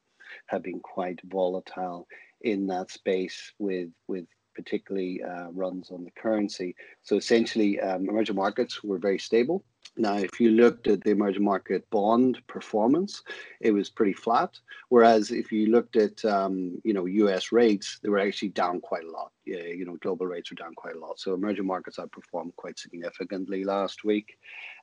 have 0.46 0.62
been 0.62 0.80
quite 0.80 1.20
volatile 1.24 2.06
in 2.40 2.66
that 2.66 2.90
space 2.90 3.52
with 3.58 3.90
with 4.08 4.26
particularly 4.56 5.22
uh, 5.22 5.50
runs 5.52 5.90
on 5.90 6.02
the 6.02 6.10
currency. 6.10 6.74
So 7.02 7.16
essentially, 7.16 7.80
um, 7.80 8.08
emerging 8.08 8.34
markets 8.34 8.82
were 8.82 8.98
very 8.98 9.18
stable. 9.18 9.62
Now, 9.98 10.16
if 10.18 10.40
you 10.40 10.50
looked 10.50 10.88
at 10.88 11.02
the 11.02 11.10
emerging 11.10 11.44
market 11.44 11.88
bond 11.90 12.38
performance, 12.48 13.22
it 13.60 13.70
was 13.70 13.88
pretty 13.88 14.12
flat. 14.12 14.58
Whereas 14.88 15.30
if 15.30 15.52
you 15.52 15.66
looked 15.66 15.96
at 15.96 16.24
um, 16.24 16.80
you 16.84 16.92
know 16.92 17.06
U.S. 17.06 17.52
rates, 17.52 17.98
they 18.02 18.08
were 18.08 18.18
actually 18.18 18.50
down 18.50 18.80
quite 18.80 19.04
a 19.04 19.10
lot. 19.10 19.32
Yeah, 19.44 19.62
you 19.62 19.84
know, 19.86 19.96
global 20.00 20.26
rates 20.26 20.50
were 20.50 20.62
down 20.62 20.74
quite 20.74 20.96
a 20.96 20.98
lot. 20.98 21.18
So 21.18 21.34
emerging 21.34 21.66
markets 21.66 21.98
outperformed 21.98 22.56
quite 22.56 22.78
significantly 22.78 23.64
last 23.64 24.04
week, 24.04 24.38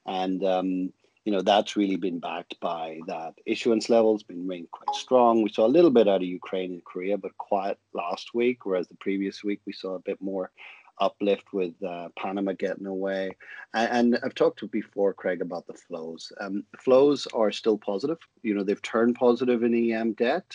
and 0.06 0.44
um, 0.44 0.94
you 1.26 1.32
know 1.32 1.42
that's 1.42 1.76
really 1.76 1.96
been 1.96 2.20
backed 2.20 2.60
by 2.60 3.00
that 3.08 3.34
issuance 3.46 3.90
levels 3.90 4.24
been 4.24 4.42
remained 4.42 4.72
quite 4.72 4.96
strong. 4.96 5.42
We 5.42 5.52
saw 5.52 5.66
a 5.66 5.76
little 5.76 5.92
bit 5.92 6.08
out 6.08 6.22
of 6.22 6.28
Ukraine 6.28 6.74
and 6.74 6.84
Korea, 6.84 7.18
but 7.18 7.38
quiet 7.38 7.78
last 7.94 8.34
week, 8.34 8.66
whereas 8.66 8.88
the 8.88 8.98
previous 8.98 9.44
week 9.44 9.62
we 9.66 9.74
saw 9.74 9.96
a 9.96 10.00
bit 10.00 10.22
more 10.22 10.52
uplift 11.00 11.54
with 11.54 11.74
uh, 11.84 12.10
Panama 12.18 12.54
getting 12.54 12.86
away. 12.86 13.36
And, 13.74 14.14
and, 14.14 14.20
I've 14.24 14.36
talked 14.36 14.60
to 14.60 14.68
before, 14.68 15.14
Craig, 15.14 15.42
about 15.42 15.66
the 15.66 15.74
flows. 15.74 16.32
Um, 16.40 16.66
flows 16.78 17.28
are 17.34 17.52
still 17.52 17.78
positive. 17.78 18.20
You 18.44 18.54
know, 18.54 18.64
they've 18.64 18.82
turned 18.82 19.16
positive 19.16 19.64
in 19.64 19.92
EM 19.92 20.14
debt, 20.14 20.46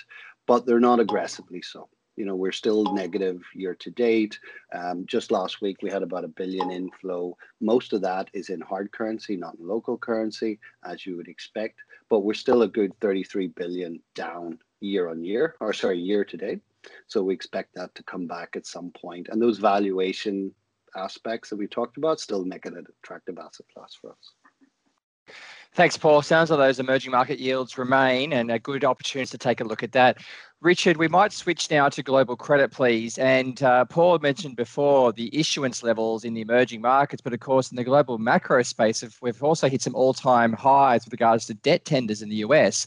but 0.47 0.65
they're 0.65 0.81
not 0.81 1.01
aggressively 1.01 1.63
so. 1.63 1.89
You 2.19 2.25
know, 2.25 2.35
we're 2.35 2.51
still 2.51 2.83
negative 2.95 3.43
year 3.55 3.77
to 3.77 3.91
date. 3.93 4.41
Um, 4.75 5.07
just 5.07 5.31
last 5.31 5.61
week, 5.61 5.77
we 5.83 5.91
had 5.91 6.03
about 6.03 6.25
a 6.25 6.29
billion 6.29 6.73
inflow. 6.73 7.37
Most 7.61 7.93
of 7.93 8.01
that 8.03 8.29
is 8.33 8.49
in 8.49 8.61
hard 8.61 8.91
currency, 8.91 9.37
not 9.37 9.55
in 9.55 9.69
local 9.69 9.97
currency, 9.97 10.59
as 10.85 11.07
you 11.07 11.17
would 11.17 11.29
expect. 11.29 11.79
But 12.11 12.21
we're 12.21 12.35
still 12.35 12.63
a 12.63 12.69
good 12.69 12.93
33 13.01 13.49
billion 13.49 14.01
down 14.17 14.59
year 14.81 15.09
on 15.09 15.23
year, 15.25 15.55
or 15.61 15.73
sorry, 15.73 16.01
year 16.01 16.25
to 16.25 16.37
date. 16.37 16.61
So 17.07 17.23
we 17.23 17.35
expect 17.35 17.77
that 17.77 17.95
to 17.95 18.03
come 18.03 18.27
back 18.27 18.57
at 18.57 18.67
some 18.67 18.91
point. 18.91 19.29
And 19.31 19.41
those 19.41 19.59
valuation 19.59 20.53
aspects 20.97 21.51
that 21.51 21.57
we 21.57 21.69
talked 21.69 21.99
about 21.99 22.19
still 22.19 22.45
make 22.45 22.67
it 22.67 22.73
an 22.73 22.85
attractive 23.03 23.39
asset 23.39 23.67
class 23.73 23.95
for 23.95 24.11
us. 24.11 25.37
Thanks, 25.75 25.97
Paul. 25.97 26.23
Sounds 26.23 26.51
like 26.51 26.59
those 26.59 26.81
emerging 26.81 27.13
market 27.13 27.39
yields 27.39 27.79
remain 27.79 28.33
and 28.33 28.51
a 28.51 28.59
good 28.59 28.85
opportunity 28.85 29.31
to 29.31 29.39
take 29.39 29.61
a 29.61 29.65
look 29.65 29.83
at 29.83 29.93
that. 29.93 30.19
Richard, 30.61 30.97
we 30.97 31.07
might 31.07 31.33
switch 31.33 31.71
now 31.71 31.89
to 31.89 32.03
global 32.03 32.35
credit, 32.35 32.73
please. 32.73 33.17
And 33.19 33.63
uh, 33.63 33.85
Paul 33.85 34.19
mentioned 34.19 34.57
before 34.57 35.13
the 35.13 35.31
issuance 35.39 35.85
levels 35.85 36.25
in 36.25 36.35
the 36.35 36.41
emerging 36.41 36.81
markets, 36.81 37.23
but 37.23 37.33
of 37.33 37.39
course, 37.39 37.71
in 37.71 37.77
the 37.77 37.85
global 37.85 38.19
macro 38.19 38.63
space, 38.65 39.05
we've 39.23 39.43
also 39.43 39.69
hit 39.69 39.83
some 39.83 39.95
all 39.95 40.13
time 40.13 40.53
highs 40.53 41.05
with 41.05 41.13
regards 41.13 41.47
to 41.47 41.55
debt 41.55 41.85
tenders 41.85 42.23
in 42.23 42.29
the 42.29 42.37
US. 42.37 42.87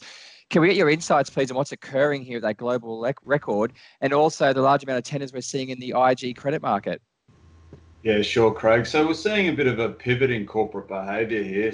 Can 0.50 0.62
we 0.62 0.68
get 0.68 0.76
your 0.76 0.90
insights, 0.90 1.30
please, 1.30 1.50
on 1.50 1.56
what's 1.56 1.72
occurring 1.72 2.26
here 2.26 2.38
with 2.38 2.44
that 2.44 2.58
global 2.58 3.08
record 3.24 3.72
and 4.02 4.12
also 4.12 4.52
the 4.52 4.62
large 4.62 4.84
amount 4.84 4.98
of 4.98 5.06
tenders 5.06 5.32
we're 5.32 5.40
seeing 5.40 5.70
in 5.70 5.80
the 5.80 5.94
IG 5.96 6.36
credit 6.36 6.62
market? 6.62 7.02
Yeah, 8.04 8.22
sure, 8.22 8.52
Craig. 8.52 8.86
So 8.86 9.08
we're 9.08 9.14
seeing 9.14 9.48
a 9.48 9.54
bit 9.54 9.68
of 9.68 9.80
a 9.80 9.88
pivot 9.88 10.30
in 10.30 10.46
corporate 10.46 10.90
behaviour 10.90 11.42
here. 11.42 11.72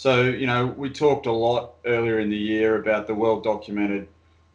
So, 0.00 0.22
you 0.22 0.46
know, 0.46 0.64
we 0.64 0.88
talked 0.88 1.26
a 1.26 1.30
lot 1.30 1.74
earlier 1.84 2.20
in 2.20 2.30
the 2.30 2.36
year 2.38 2.76
about 2.76 3.06
the 3.06 3.14
well 3.14 3.38
documented 3.38 4.08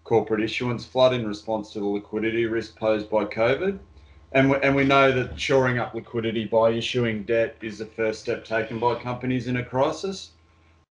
corporate 0.03 0.41
issuance 0.41 0.85
flood 0.85 1.13
in 1.13 1.27
response 1.27 1.71
to 1.73 1.79
the 1.79 1.85
liquidity 1.85 2.47
risk 2.47 2.75
posed 2.75 3.11
by 3.11 3.25
COVID. 3.25 3.77
And 4.31 4.49
we, 4.49 4.57
and 4.63 4.75
we 4.75 4.85
know 4.85 5.11
that 5.11 5.39
shoring 5.39 5.77
up 5.77 5.93
liquidity 5.93 6.45
by 6.45 6.71
issuing 6.71 7.25
debt 7.25 7.57
is 7.61 7.77
the 7.77 7.85
first 7.85 8.21
step 8.21 8.43
taken 8.43 8.79
by 8.79 8.95
companies 8.95 9.45
in 9.45 9.57
a 9.57 9.63
crisis. 9.63 10.31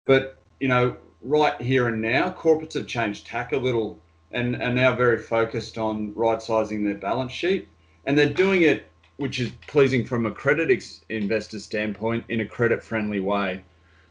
But, 0.05 0.37
you 0.61 0.69
know, 0.69 0.95
right 1.21 1.61
here 1.61 1.89
and 1.89 2.01
now, 2.01 2.29
corporates 2.29 2.75
have 2.75 2.87
changed 2.87 3.27
tack 3.27 3.51
a 3.51 3.57
little 3.57 3.99
and 4.31 4.55
are 4.63 4.73
now 4.73 4.95
very 4.95 5.17
focused 5.17 5.77
on 5.77 6.13
right 6.13 6.41
sizing 6.41 6.85
their 6.85 6.95
balance 6.95 7.33
sheet. 7.33 7.67
And 8.05 8.17
they're 8.17 8.29
doing 8.29 8.61
it, 8.61 8.85
which 9.17 9.41
is 9.41 9.51
pleasing 9.67 10.05
from 10.05 10.25
a 10.25 10.31
credit 10.31 10.71
ex- 10.71 11.01
investor 11.09 11.59
standpoint, 11.59 12.23
in 12.29 12.39
a 12.39 12.45
credit 12.45 12.81
friendly 12.81 13.19
way. 13.19 13.61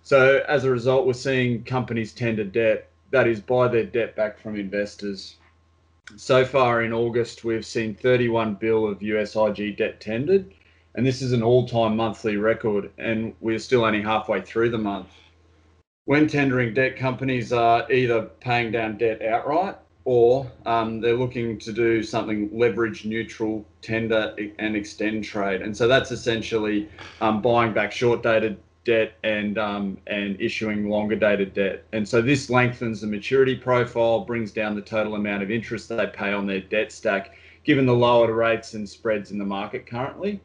So 0.07 0.45
as 0.47 0.63
a 0.63 0.71
result, 0.71 1.05
we're 1.05 1.15
seeing 1.15 1.65
companies 1.65 2.13
tender 2.13 2.45
debt 2.45 2.91
that 3.11 3.27
is 3.27 3.41
buy 3.41 3.67
their 3.67 3.83
debt 3.83 4.15
back 4.15 4.39
from 4.39 4.55
investors. 4.55 5.35
So 6.15 6.45
far 6.45 6.83
in 6.83 6.93
August, 6.93 7.43
we've 7.43 7.67
seen 7.67 7.97
31 7.97 8.55
bill 8.55 8.87
of 8.87 9.01
USIG 9.01 9.77
debt 9.77 9.99
tendered, 9.99 10.55
and 10.95 11.05
this 11.05 11.23
is 11.23 11.33
an 11.33 11.43
all-time 11.43 11.97
monthly 11.97 12.37
record, 12.37 12.93
and 12.99 13.35
we're 13.41 13.59
still 13.59 13.85
only 13.85 14.01
halfway 14.01 14.41
through 14.41 14.71
the 14.71 14.79
month. 14.79 15.09
When 16.05 16.29
tendering 16.29 16.73
debt, 16.73 16.97
companies 16.97 17.53
are 17.53 17.91
either 17.91 18.27
paying 18.39 18.71
down 18.71 18.99
debt 18.99 19.23
outright 19.23 19.75
or 20.05 20.47
um, 20.67 21.01
they're 21.01 21.17
looking 21.17 21.59
to 21.59 21.73
do 21.73 22.01
something 22.05 22.49
leverage 22.57 23.05
neutral, 23.05 23.67
tender 23.83 24.37
and 24.61 24.77
extend 24.77 25.25
trade. 25.25 25.63
And 25.63 25.77
so 25.77 25.89
that's 25.89 26.13
essentially 26.13 26.89
um, 27.21 27.43
buying 27.43 27.73
back 27.73 27.91
short 27.91 28.23
dated 28.23 28.57
debt 28.87 29.19
and 29.25 29.59
um, 29.59 29.99
and 30.07 30.40
issuing 30.40 30.88
longer 30.88 31.16
dated 31.16 31.52
debt. 31.52 31.85
And 31.93 32.09
so 32.09 32.23
this 32.23 32.49
lengthens 32.49 33.02
the 33.02 33.07
maturity 33.07 33.57
profile, 33.57 34.21
brings 34.21 34.52
down 34.52 34.75
the 34.75 34.81
total 34.81 35.16
amount 35.16 35.43
of 35.43 35.50
interest 35.50 35.90
they 35.90 36.07
pay 36.07 36.33
on 36.33 36.47
their 36.47 36.61
debt 36.61 36.90
stack, 36.93 37.35
given 37.64 37.85
the 37.85 37.95
lower 37.95 38.33
rates 38.33 38.73
and 38.73 38.88
spreads 38.88 39.31
in 39.31 39.38
the 39.38 39.45
market 39.45 39.87
currently. 39.87 40.40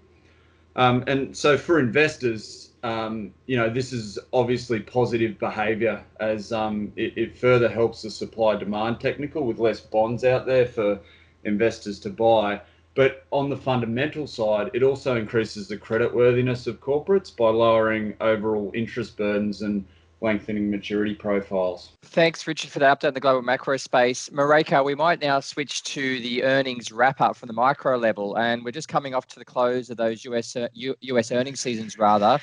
Um, 0.75 1.03
and 1.07 1.36
so 1.36 1.57
for 1.57 1.79
investors, 1.79 2.71
um, 2.83 3.33
you 3.45 3.57
know, 3.57 3.69
this 3.69 3.93
is 3.93 4.17
obviously 4.33 4.79
positive 4.79 5.38
behavior 5.38 6.03
as 6.19 6.51
um, 6.51 6.91
it, 6.95 7.17
it 7.17 7.38
further 7.38 7.69
helps 7.69 8.01
the 8.01 8.10
supply 8.10 8.55
demand 8.55 9.00
technical 9.00 9.45
with 9.45 9.60
less 9.60 9.79
bonds 9.79 10.24
out 10.24 10.45
there 10.45 10.65
for 10.65 11.00
investors 11.43 12.00
to 12.00 12.10
buy. 12.10 12.62
But 12.93 13.25
on 13.31 13.50
the 13.50 13.57
fundamental 13.57 14.27
side, 14.27 14.69
it 14.74 14.83
also 14.83 15.15
increases 15.15 15.67
the 15.67 15.77
credit 15.77 16.13
worthiness 16.13 16.67
of 16.67 16.81
corporates 16.81 17.36
by 17.36 17.50
lowering 17.50 18.15
overall 18.19 18.71
interest 18.74 19.17
burdens 19.17 19.62
and 19.62 19.86
lengthening 20.21 20.69
maturity 20.69 21.15
profiles. 21.15 21.93
Thanks, 22.03 22.45
Richard, 22.45 22.69
for 22.69 22.79
that 22.79 23.00
update 23.00 23.07
on 23.07 23.13
the 23.13 23.19
global 23.19 23.41
macro 23.41 23.77
space. 23.77 24.29
Marika, 24.29 24.83
we 24.83 24.93
might 24.93 25.19
now 25.19 25.39
switch 25.39 25.83
to 25.83 26.19
the 26.19 26.43
earnings 26.43 26.91
wrap 26.91 27.21
up 27.21 27.36
from 27.36 27.48
the 27.48 27.53
micro 27.53 27.98
level. 27.98 28.38
And 28.38 28.63
we're 28.63 28.71
just 28.71 28.88
coming 28.88 29.15
off 29.15 29.27
to 29.27 29.39
the 29.39 29.45
close 29.45 29.89
of 29.89 29.98
those 29.98 30.24
US, 30.25 30.55
uh, 30.55 30.67
US 30.74 31.31
earnings 31.31 31.60
seasons, 31.60 31.98
rather, 31.98 32.39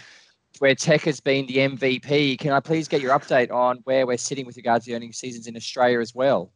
where 0.59 0.75
tech 0.75 1.03
has 1.03 1.21
been 1.21 1.47
the 1.47 1.59
MVP. 1.59 2.39
Can 2.39 2.53
I 2.53 2.61
please 2.61 2.89
get 2.89 3.01
your 3.01 3.17
update 3.17 3.53
on 3.53 3.79
where 3.85 4.07
we're 4.07 4.17
sitting 4.17 4.47
with 4.47 4.57
regards 4.57 4.87
to 4.87 4.91
the 4.91 4.97
earnings 4.97 5.19
seasons 5.19 5.47
in 5.47 5.57
Australia 5.57 6.01
as 6.01 6.15
well? 6.15 6.51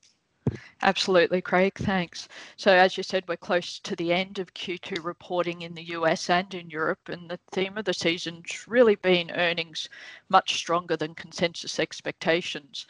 Absolutely, 0.82 1.40
Craig. 1.40 1.74
Thanks. 1.76 2.28
So, 2.56 2.72
as 2.72 2.96
you 2.96 3.02
said, 3.02 3.24
we're 3.28 3.36
close 3.36 3.78
to 3.78 3.94
the 3.94 4.12
end 4.12 4.38
of 4.38 4.54
Q2 4.54 5.04
reporting 5.04 5.62
in 5.62 5.74
the 5.74 5.90
US 5.90 6.28
and 6.28 6.52
in 6.52 6.68
Europe, 6.68 7.08
and 7.08 7.30
the 7.30 7.38
theme 7.52 7.78
of 7.78 7.84
the 7.84 7.94
season's 7.94 8.66
really 8.66 8.96
been 8.96 9.30
earnings 9.30 9.88
much 10.28 10.54
stronger 10.54 10.96
than 10.96 11.14
consensus 11.14 11.78
expectations. 11.78 12.86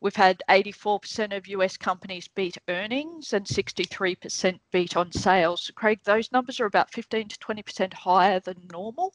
We've 0.00 0.14
had 0.14 0.42
84% 0.48 1.36
of 1.36 1.48
US 1.48 1.76
companies 1.76 2.28
beat 2.28 2.58
earnings 2.68 3.32
and 3.32 3.46
63% 3.46 4.60
beat 4.70 4.96
on 4.96 5.10
sales. 5.10 5.70
Craig, 5.74 6.00
those 6.04 6.30
numbers 6.32 6.60
are 6.60 6.66
about 6.66 6.92
15 6.92 7.28
to 7.28 7.38
20% 7.38 7.94
higher 7.94 8.38
than 8.38 8.68
normal. 8.70 9.14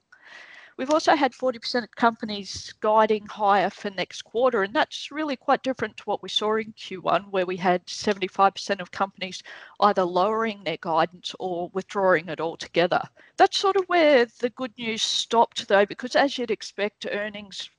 We've 0.78 0.90
also 0.90 1.16
had 1.16 1.34
40% 1.34 1.84
of 1.84 1.96
companies 1.96 2.74
guiding 2.80 3.26
higher 3.28 3.70
for 3.70 3.90
next 3.90 4.24
quarter, 4.24 4.64
and 4.64 4.74
that's 4.74 5.12
really 5.12 5.36
quite 5.36 5.64
different 5.64 5.98
to 5.98 6.04
what 6.04 6.24
we 6.24 6.30
saw 6.30 6.56
in 6.56 6.74
Q1, 6.74 7.30
where 7.30 7.46
we 7.46 7.58
had 7.58 7.86
75% 7.86 8.80
of 8.80 8.92
companies 8.92 9.44
either 9.80 10.04
lowering 10.04 10.64
their 10.64 10.78
guidance 10.78 11.36
or 11.40 11.70
withdrawing 11.74 12.30
it 12.30 12.40
altogether. 12.40 13.02
That's 13.38 13.58
sort 13.58 13.76
of 13.76 13.86
where 13.86 14.26
the 14.40 14.50
good 14.50 14.76
news 14.78 15.02
stopped, 15.02 15.68
though, 15.68 15.86
because 15.86 16.16
as 16.16 16.38
you'd 16.38 16.52
expect, 16.52 17.06
earnings 17.12 17.70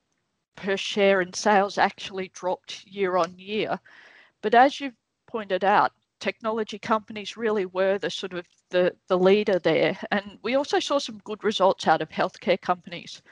per 0.55 0.77
share 0.77 1.23
and 1.23 1.35
sales 1.35 1.79
actually 1.79 2.29
dropped 2.29 2.85
year 2.87 3.17
on 3.17 3.39
year. 3.39 3.81
But 4.43 4.55
as 4.55 4.81
you've 4.81 4.97
pointed 5.27 5.65
out, 5.65 5.93
technology 6.23 6.79
companies 6.79 7.37
really 7.37 7.67
were 7.67 7.99
the 7.99 8.09
sort 8.09 8.33
of 8.33 8.47
the, 8.71 8.95
the 9.09 9.19
leader 9.19 9.59
there. 9.59 9.99
And 10.13 10.39
we 10.43 10.55
also 10.55 10.79
saw 10.79 10.99
some 10.99 11.19
good 11.25 11.43
results 11.43 11.89
out 11.89 12.01
of 12.01 12.09
healthcare 12.11 12.61
companies. 12.61 13.23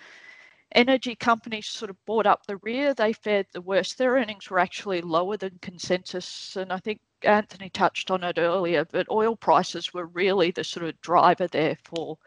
Energy 0.74 1.14
companies 1.14 1.66
sort 1.66 1.90
of 1.90 2.04
brought 2.04 2.26
up 2.26 2.44
the 2.46 2.56
rear. 2.58 2.92
They 2.92 3.12
fared 3.12 3.46
the 3.52 3.60
worst. 3.60 3.96
Their 3.96 4.14
earnings 4.14 4.50
were 4.50 4.58
actually 4.58 5.02
lower 5.02 5.36
than 5.36 5.56
consensus. 5.62 6.56
And 6.56 6.72
I 6.72 6.78
think 6.78 7.00
Anthony 7.22 7.70
touched 7.70 8.10
on 8.10 8.24
it 8.24 8.38
earlier, 8.38 8.84
but 8.84 9.06
oil 9.08 9.36
prices 9.36 9.94
were 9.94 10.06
really 10.06 10.50
the 10.50 10.64
sort 10.64 10.86
of 10.86 11.00
driver 11.00 11.46
there 11.46 11.76
for, 11.84 12.18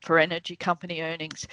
for 0.00 0.18
energy 0.18 0.56
company 0.56 1.02
earnings. 1.02 1.46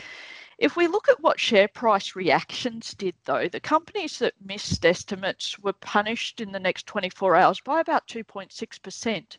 If 0.63 0.77
we 0.77 0.87
look 0.87 1.09
at 1.09 1.19
what 1.19 1.41
share 1.41 1.67
price 1.67 2.15
reactions 2.15 2.93
did, 2.93 3.15
though, 3.25 3.49
the 3.49 3.59
companies 3.59 4.17
that 4.19 4.33
missed 4.39 4.85
estimates 4.85 5.59
were 5.59 5.73
punished 5.73 6.39
in 6.39 6.53
the 6.53 6.59
next 6.59 6.87
24 6.87 7.35
hours 7.35 7.59
by 7.59 7.81
about 7.81 8.07
2.6%. 8.07 9.37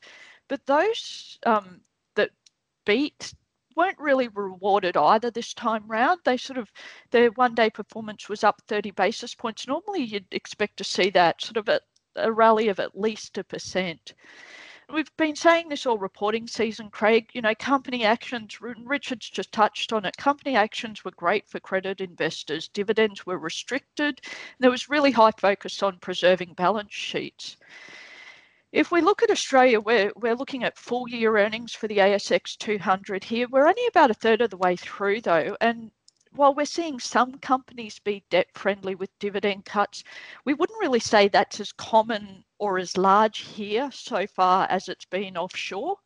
But 0.48 0.66
those 0.66 1.38
um, 1.46 1.80
that 2.14 2.28
beat 2.84 3.32
weren't 3.74 3.98
really 3.98 4.28
rewarded 4.28 4.98
either 4.98 5.30
this 5.30 5.54
time 5.54 5.88
round. 5.88 6.20
They 6.24 6.36
sort 6.36 6.58
of, 6.58 6.70
their 7.10 7.30
one 7.30 7.54
day 7.54 7.70
performance 7.70 8.28
was 8.28 8.44
up 8.44 8.60
30 8.68 8.90
basis 8.90 9.34
points. 9.34 9.66
Normally, 9.66 10.02
you'd 10.02 10.26
expect 10.30 10.76
to 10.76 10.84
see 10.84 11.08
that 11.08 11.40
sort 11.40 11.56
of 11.56 11.70
a, 11.70 11.80
a 12.16 12.30
rally 12.30 12.68
of 12.68 12.78
at 12.78 13.00
least 13.00 13.38
a 13.38 13.44
percent 13.44 14.12
we've 14.92 15.16
been 15.16 15.36
saying 15.36 15.68
this 15.68 15.86
all 15.86 15.98
reporting 15.98 16.46
season, 16.46 16.90
Craig. 16.90 17.30
You 17.32 17.42
know, 17.42 17.54
company 17.54 18.04
actions, 18.04 18.60
Richard's 18.60 19.30
just 19.30 19.52
touched 19.52 19.92
on 19.92 20.04
it. 20.04 20.16
Company 20.16 20.56
actions 20.56 21.04
were 21.04 21.10
great 21.12 21.48
for 21.48 21.60
credit 21.60 22.00
investors. 22.00 22.68
Dividends 22.68 23.26
were 23.26 23.38
restricted. 23.38 24.20
There 24.58 24.70
was 24.70 24.88
really 24.88 25.10
high 25.10 25.32
focus 25.38 25.82
on 25.82 25.98
preserving 25.98 26.54
balance 26.54 26.92
sheets. 26.92 27.56
If 28.72 28.90
we 28.90 29.00
look 29.00 29.22
at 29.22 29.30
Australia, 29.30 29.80
we're, 29.80 30.12
we're 30.16 30.34
looking 30.34 30.64
at 30.64 30.76
full 30.76 31.08
year 31.08 31.38
earnings 31.38 31.72
for 31.74 31.86
the 31.86 31.98
ASX 31.98 32.56
200 32.58 33.22
here. 33.22 33.46
We're 33.48 33.68
only 33.68 33.86
about 33.86 34.10
a 34.10 34.14
third 34.14 34.40
of 34.40 34.50
the 34.50 34.56
way 34.56 34.74
through, 34.76 35.20
though, 35.20 35.56
and 35.60 35.92
while 36.32 36.54
we're 36.54 36.64
seeing 36.64 36.98
some 36.98 37.38
companies 37.38 38.00
be 38.00 38.24
debt 38.30 38.48
friendly 38.54 38.94
with 38.94 39.16
dividend 39.20 39.64
cuts, 39.64 40.02
we 40.44 40.54
wouldn't 40.54 40.80
really 40.80 41.00
say 41.00 41.28
that's 41.28 41.60
as 41.60 41.72
common 41.72 42.43
or 42.64 42.78
as 42.78 42.96
large 42.96 43.40
here 43.40 43.90
so 43.92 44.26
far 44.26 44.66
as 44.70 44.88
it's 44.88 45.04
been 45.04 45.36
offshore. 45.36 45.98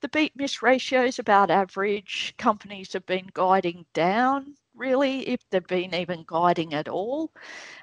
The 0.00 0.08
beat 0.08 0.32
miss 0.34 0.60
ratio 0.60 1.04
is 1.04 1.20
about 1.20 1.52
average. 1.52 2.34
Companies 2.36 2.92
have 2.94 3.06
been 3.06 3.30
guiding 3.32 3.86
down, 3.94 4.56
really, 4.74 5.20
if 5.28 5.48
they've 5.50 5.64
been 5.68 5.94
even 5.94 6.24
guiding 6.26 6.74
at 6.74 6.88
all. 6.88 7.30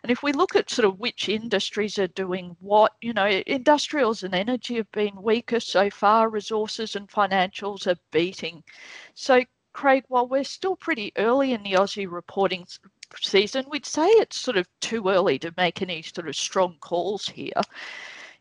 And 0.04 0.12
if 0.12 0.24
we 0.24 0.34
look 0.34 0.58
at 0.58 0.70
sort 0.70 0.90
of 0.90 1.00
which 1.00 1.30
industries 1.30 1.98
are 1.98 2.08
doing 2.08 2.58
what, 2.60 2.92
you 3.00 3.14
know, 3.14 3.42
industrials 3.48 4.24
and 4.24 4.36
energy 4.36 4.76
have 4.76 4.92
been 4.92 5.22
weaker 5.22 5.62
so 5.62 5.90
far, 5.90 6.30
resources 6.30 6.98
and 6.98 7.08
financials 7.08 7.88
are 7.88 8.00
beating. 8.12 8.62
So 9.16 9.42
Craig, 9.72 10.04
while 10.10 10.28
we're 10.28 10.44
still 10.44 10.76
pretty 10.76 11.14
early 11.16 11.54
in 11.54 11.64
the 11.64 11.74
Aussie 11.74 12.12
reporting 12.12 12.68
season, 13.20 13.66
we'd 13.70 13.86
say 13.86 14.06
it's 14.06 14.40
sort 14.40 14.58
of 14.58 14.68
too 14.80 15.08
early 15.10 15.40
to 15.40 15.54
make 15.58 15.82
any 15.82 16.02
sort 16.02 16.28
of 16.28 16.36
strong 16.36 16.78
calls 16.80 17.28
here. 17.28 17.62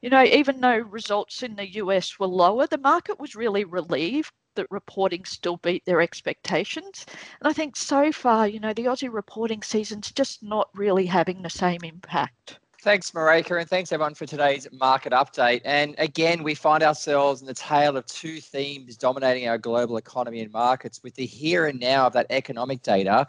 You 0.01 0.11
know, 0.11 0.25
even 0.25 0.61
though 0.61 0.79
results 0.79 1.43
in 1.43 1.57
the 1.57 1.75
US 1.75 2.19
were 2.19 2.27
lower, 2.27 2.67
the 2.67 2.79
market 2.79 3.21
was 3.21 3.35
really 3.35 3.65
relieved 3.65 4.33
that 4.55 4.67
reporting 4.71 5.25
still 5.25 5.59
beat 5.59 5.85
their 5.85 6.01
expectations. 6.01 7.07
And 7.41 7.49
I 7.49 7.53
think 7.53 7.77
so 7.77 8.11
far, 8.11 8.49
you 8.49 8.61
know, 8.61 8.73
the 8.73 8.87
Aussie 8.87 9.13
reporting 9.13 9.63
season's 9.63 10.11
just 10.11 10.43
not 10.43 10.69
really 10.75 11.07
having 11.07 11.43
the 11.43 11.51
same 11.51 11.81
impact. 11.85 12.59
Thanks, 12.83 13.11
Marika, 13.11 13.61
and 13.61 13.69
thanks 13.69 13.93
everyone 13.93 14.15
for 14.15 14.25
today's 14.25 14.67
market 14.73 15.13
update. 15.13 15.61
And 15.67 15.95
again, 15.99 16.43
we 16.43 16.55
find 16.55 16.83
ourselves 16.83 17.43
in 17.43 17.47
the 17.47 17.53
tale 17.53 17.95
of 17.95 18.07
two 18.07 18.41
themes 18.41 18.97
dominating 18.97 19.49
our 19.49 19.59
global 19.59 19.99
economy 19.99 20.41
and 20.41 20.51
markets 20.51 21.03
with 21.03 21.15
the 21.15 21.27
here 21.27 21.67
and 21.67 21.79
now 21.79 22.07
of 22.07 22.15
that 22.15 22.27
economic 22.31 22.83
data 22.83 23.27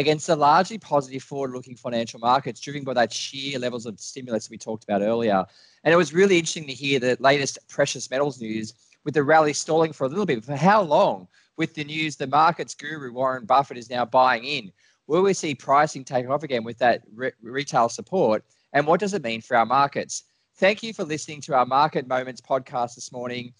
against 0.00 0.26
the 0.26 0.36
largely 0.36 0.78
positive 0.78 1.22
forward 1.22 1.52
looking 1.52 1.76
financial 1.76 2.20
markets 2.20 2.60
driven 2.60 2.84
by 2.84 2.94
that 2.94 3.12
sheer 3.12 3.58
levels 3.58 3.86
of 3.86 4.00
stimulus 4.00 4.50
we 4.50 4.58
talked 4.58 4.84
about 4.84 5.02
earlier. 5.02 5.44
And 5.84 5.92
it 5.92 5.96
was 5.96 6.12
really 6.12 6.38
interesting 6.38 6.66
to 6.66 6.72
hear 6.72 6.98
the 6.98 7.16
latest 7.20 7.58
precious 7.68 8.10
metals 8.10 8.40
news 8.40 8.74
with 9.04 9.14
the 9.14 9.22
rally 9.22 9.52
stalling 9.52 9.92
for 9.92 10.04
a 10.04 10.08
little 10.08 10.26
bit. 10.26 10.44
For 10.44 10.56
how 10.56 10.82
long? 10.82 11.28
With 11.56 11.74
the 11.74 11.84
news, 11.84 12.16
the 12.16 12.26
markets 12.26 12.74
guru 12.74 13.12
Warren 13.12 13.44
Buffett 13.44 13.78
is 13.78 13.90
now 13.90 14.04
buying 14.04 14.44
in. 14.44 14.72
Will 15.06 15.22
we 15.22 15.34
see 15.34 15.54
pricing 15.54 16.04
take 16.04 16.28
off 16.28 16.42
again 16.42 16.64
with 16.64 16.78
that 16.78 17.02
re- 17.14 17.32
retail 17.42 17.88
support? 17.88 18.44
and 18.72 18.86
what 18.86 19.00
does 19.00 19.14
it 19.14 19.22
mean 19.22 19.40
for 19.40 19.56
our 19.56 19.66
markets? 19.66 20.24
Thank 20.56 20.82
you 20.82 20.92
for 20.92 21.04
listening 21.04 21.40
to 21.42 21.54
our 21.54 21.66
Market 21.66 22.06
Moments 22.06 22.40
podcast 22.40 22.94
this 22.94 23.12
morning. 23.12 23.52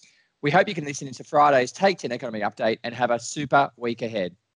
We 0.42 0.50
hope 0.50 0.68
you 0.68 0.74
can 0.74 0.84
listen 0.84 1.08
into 1.08 1.24
Friday's 1.24 1.72
Take 1.72 1.98
10 1.98 2.12
Economy 2.12 2.40
Update 2.40 2.78
and 2.84 2.94
have 2.94 3.10
a 3.10 3.18
super 3.18 3.70
week 3.76 4.02
ahead. 4.02 4.34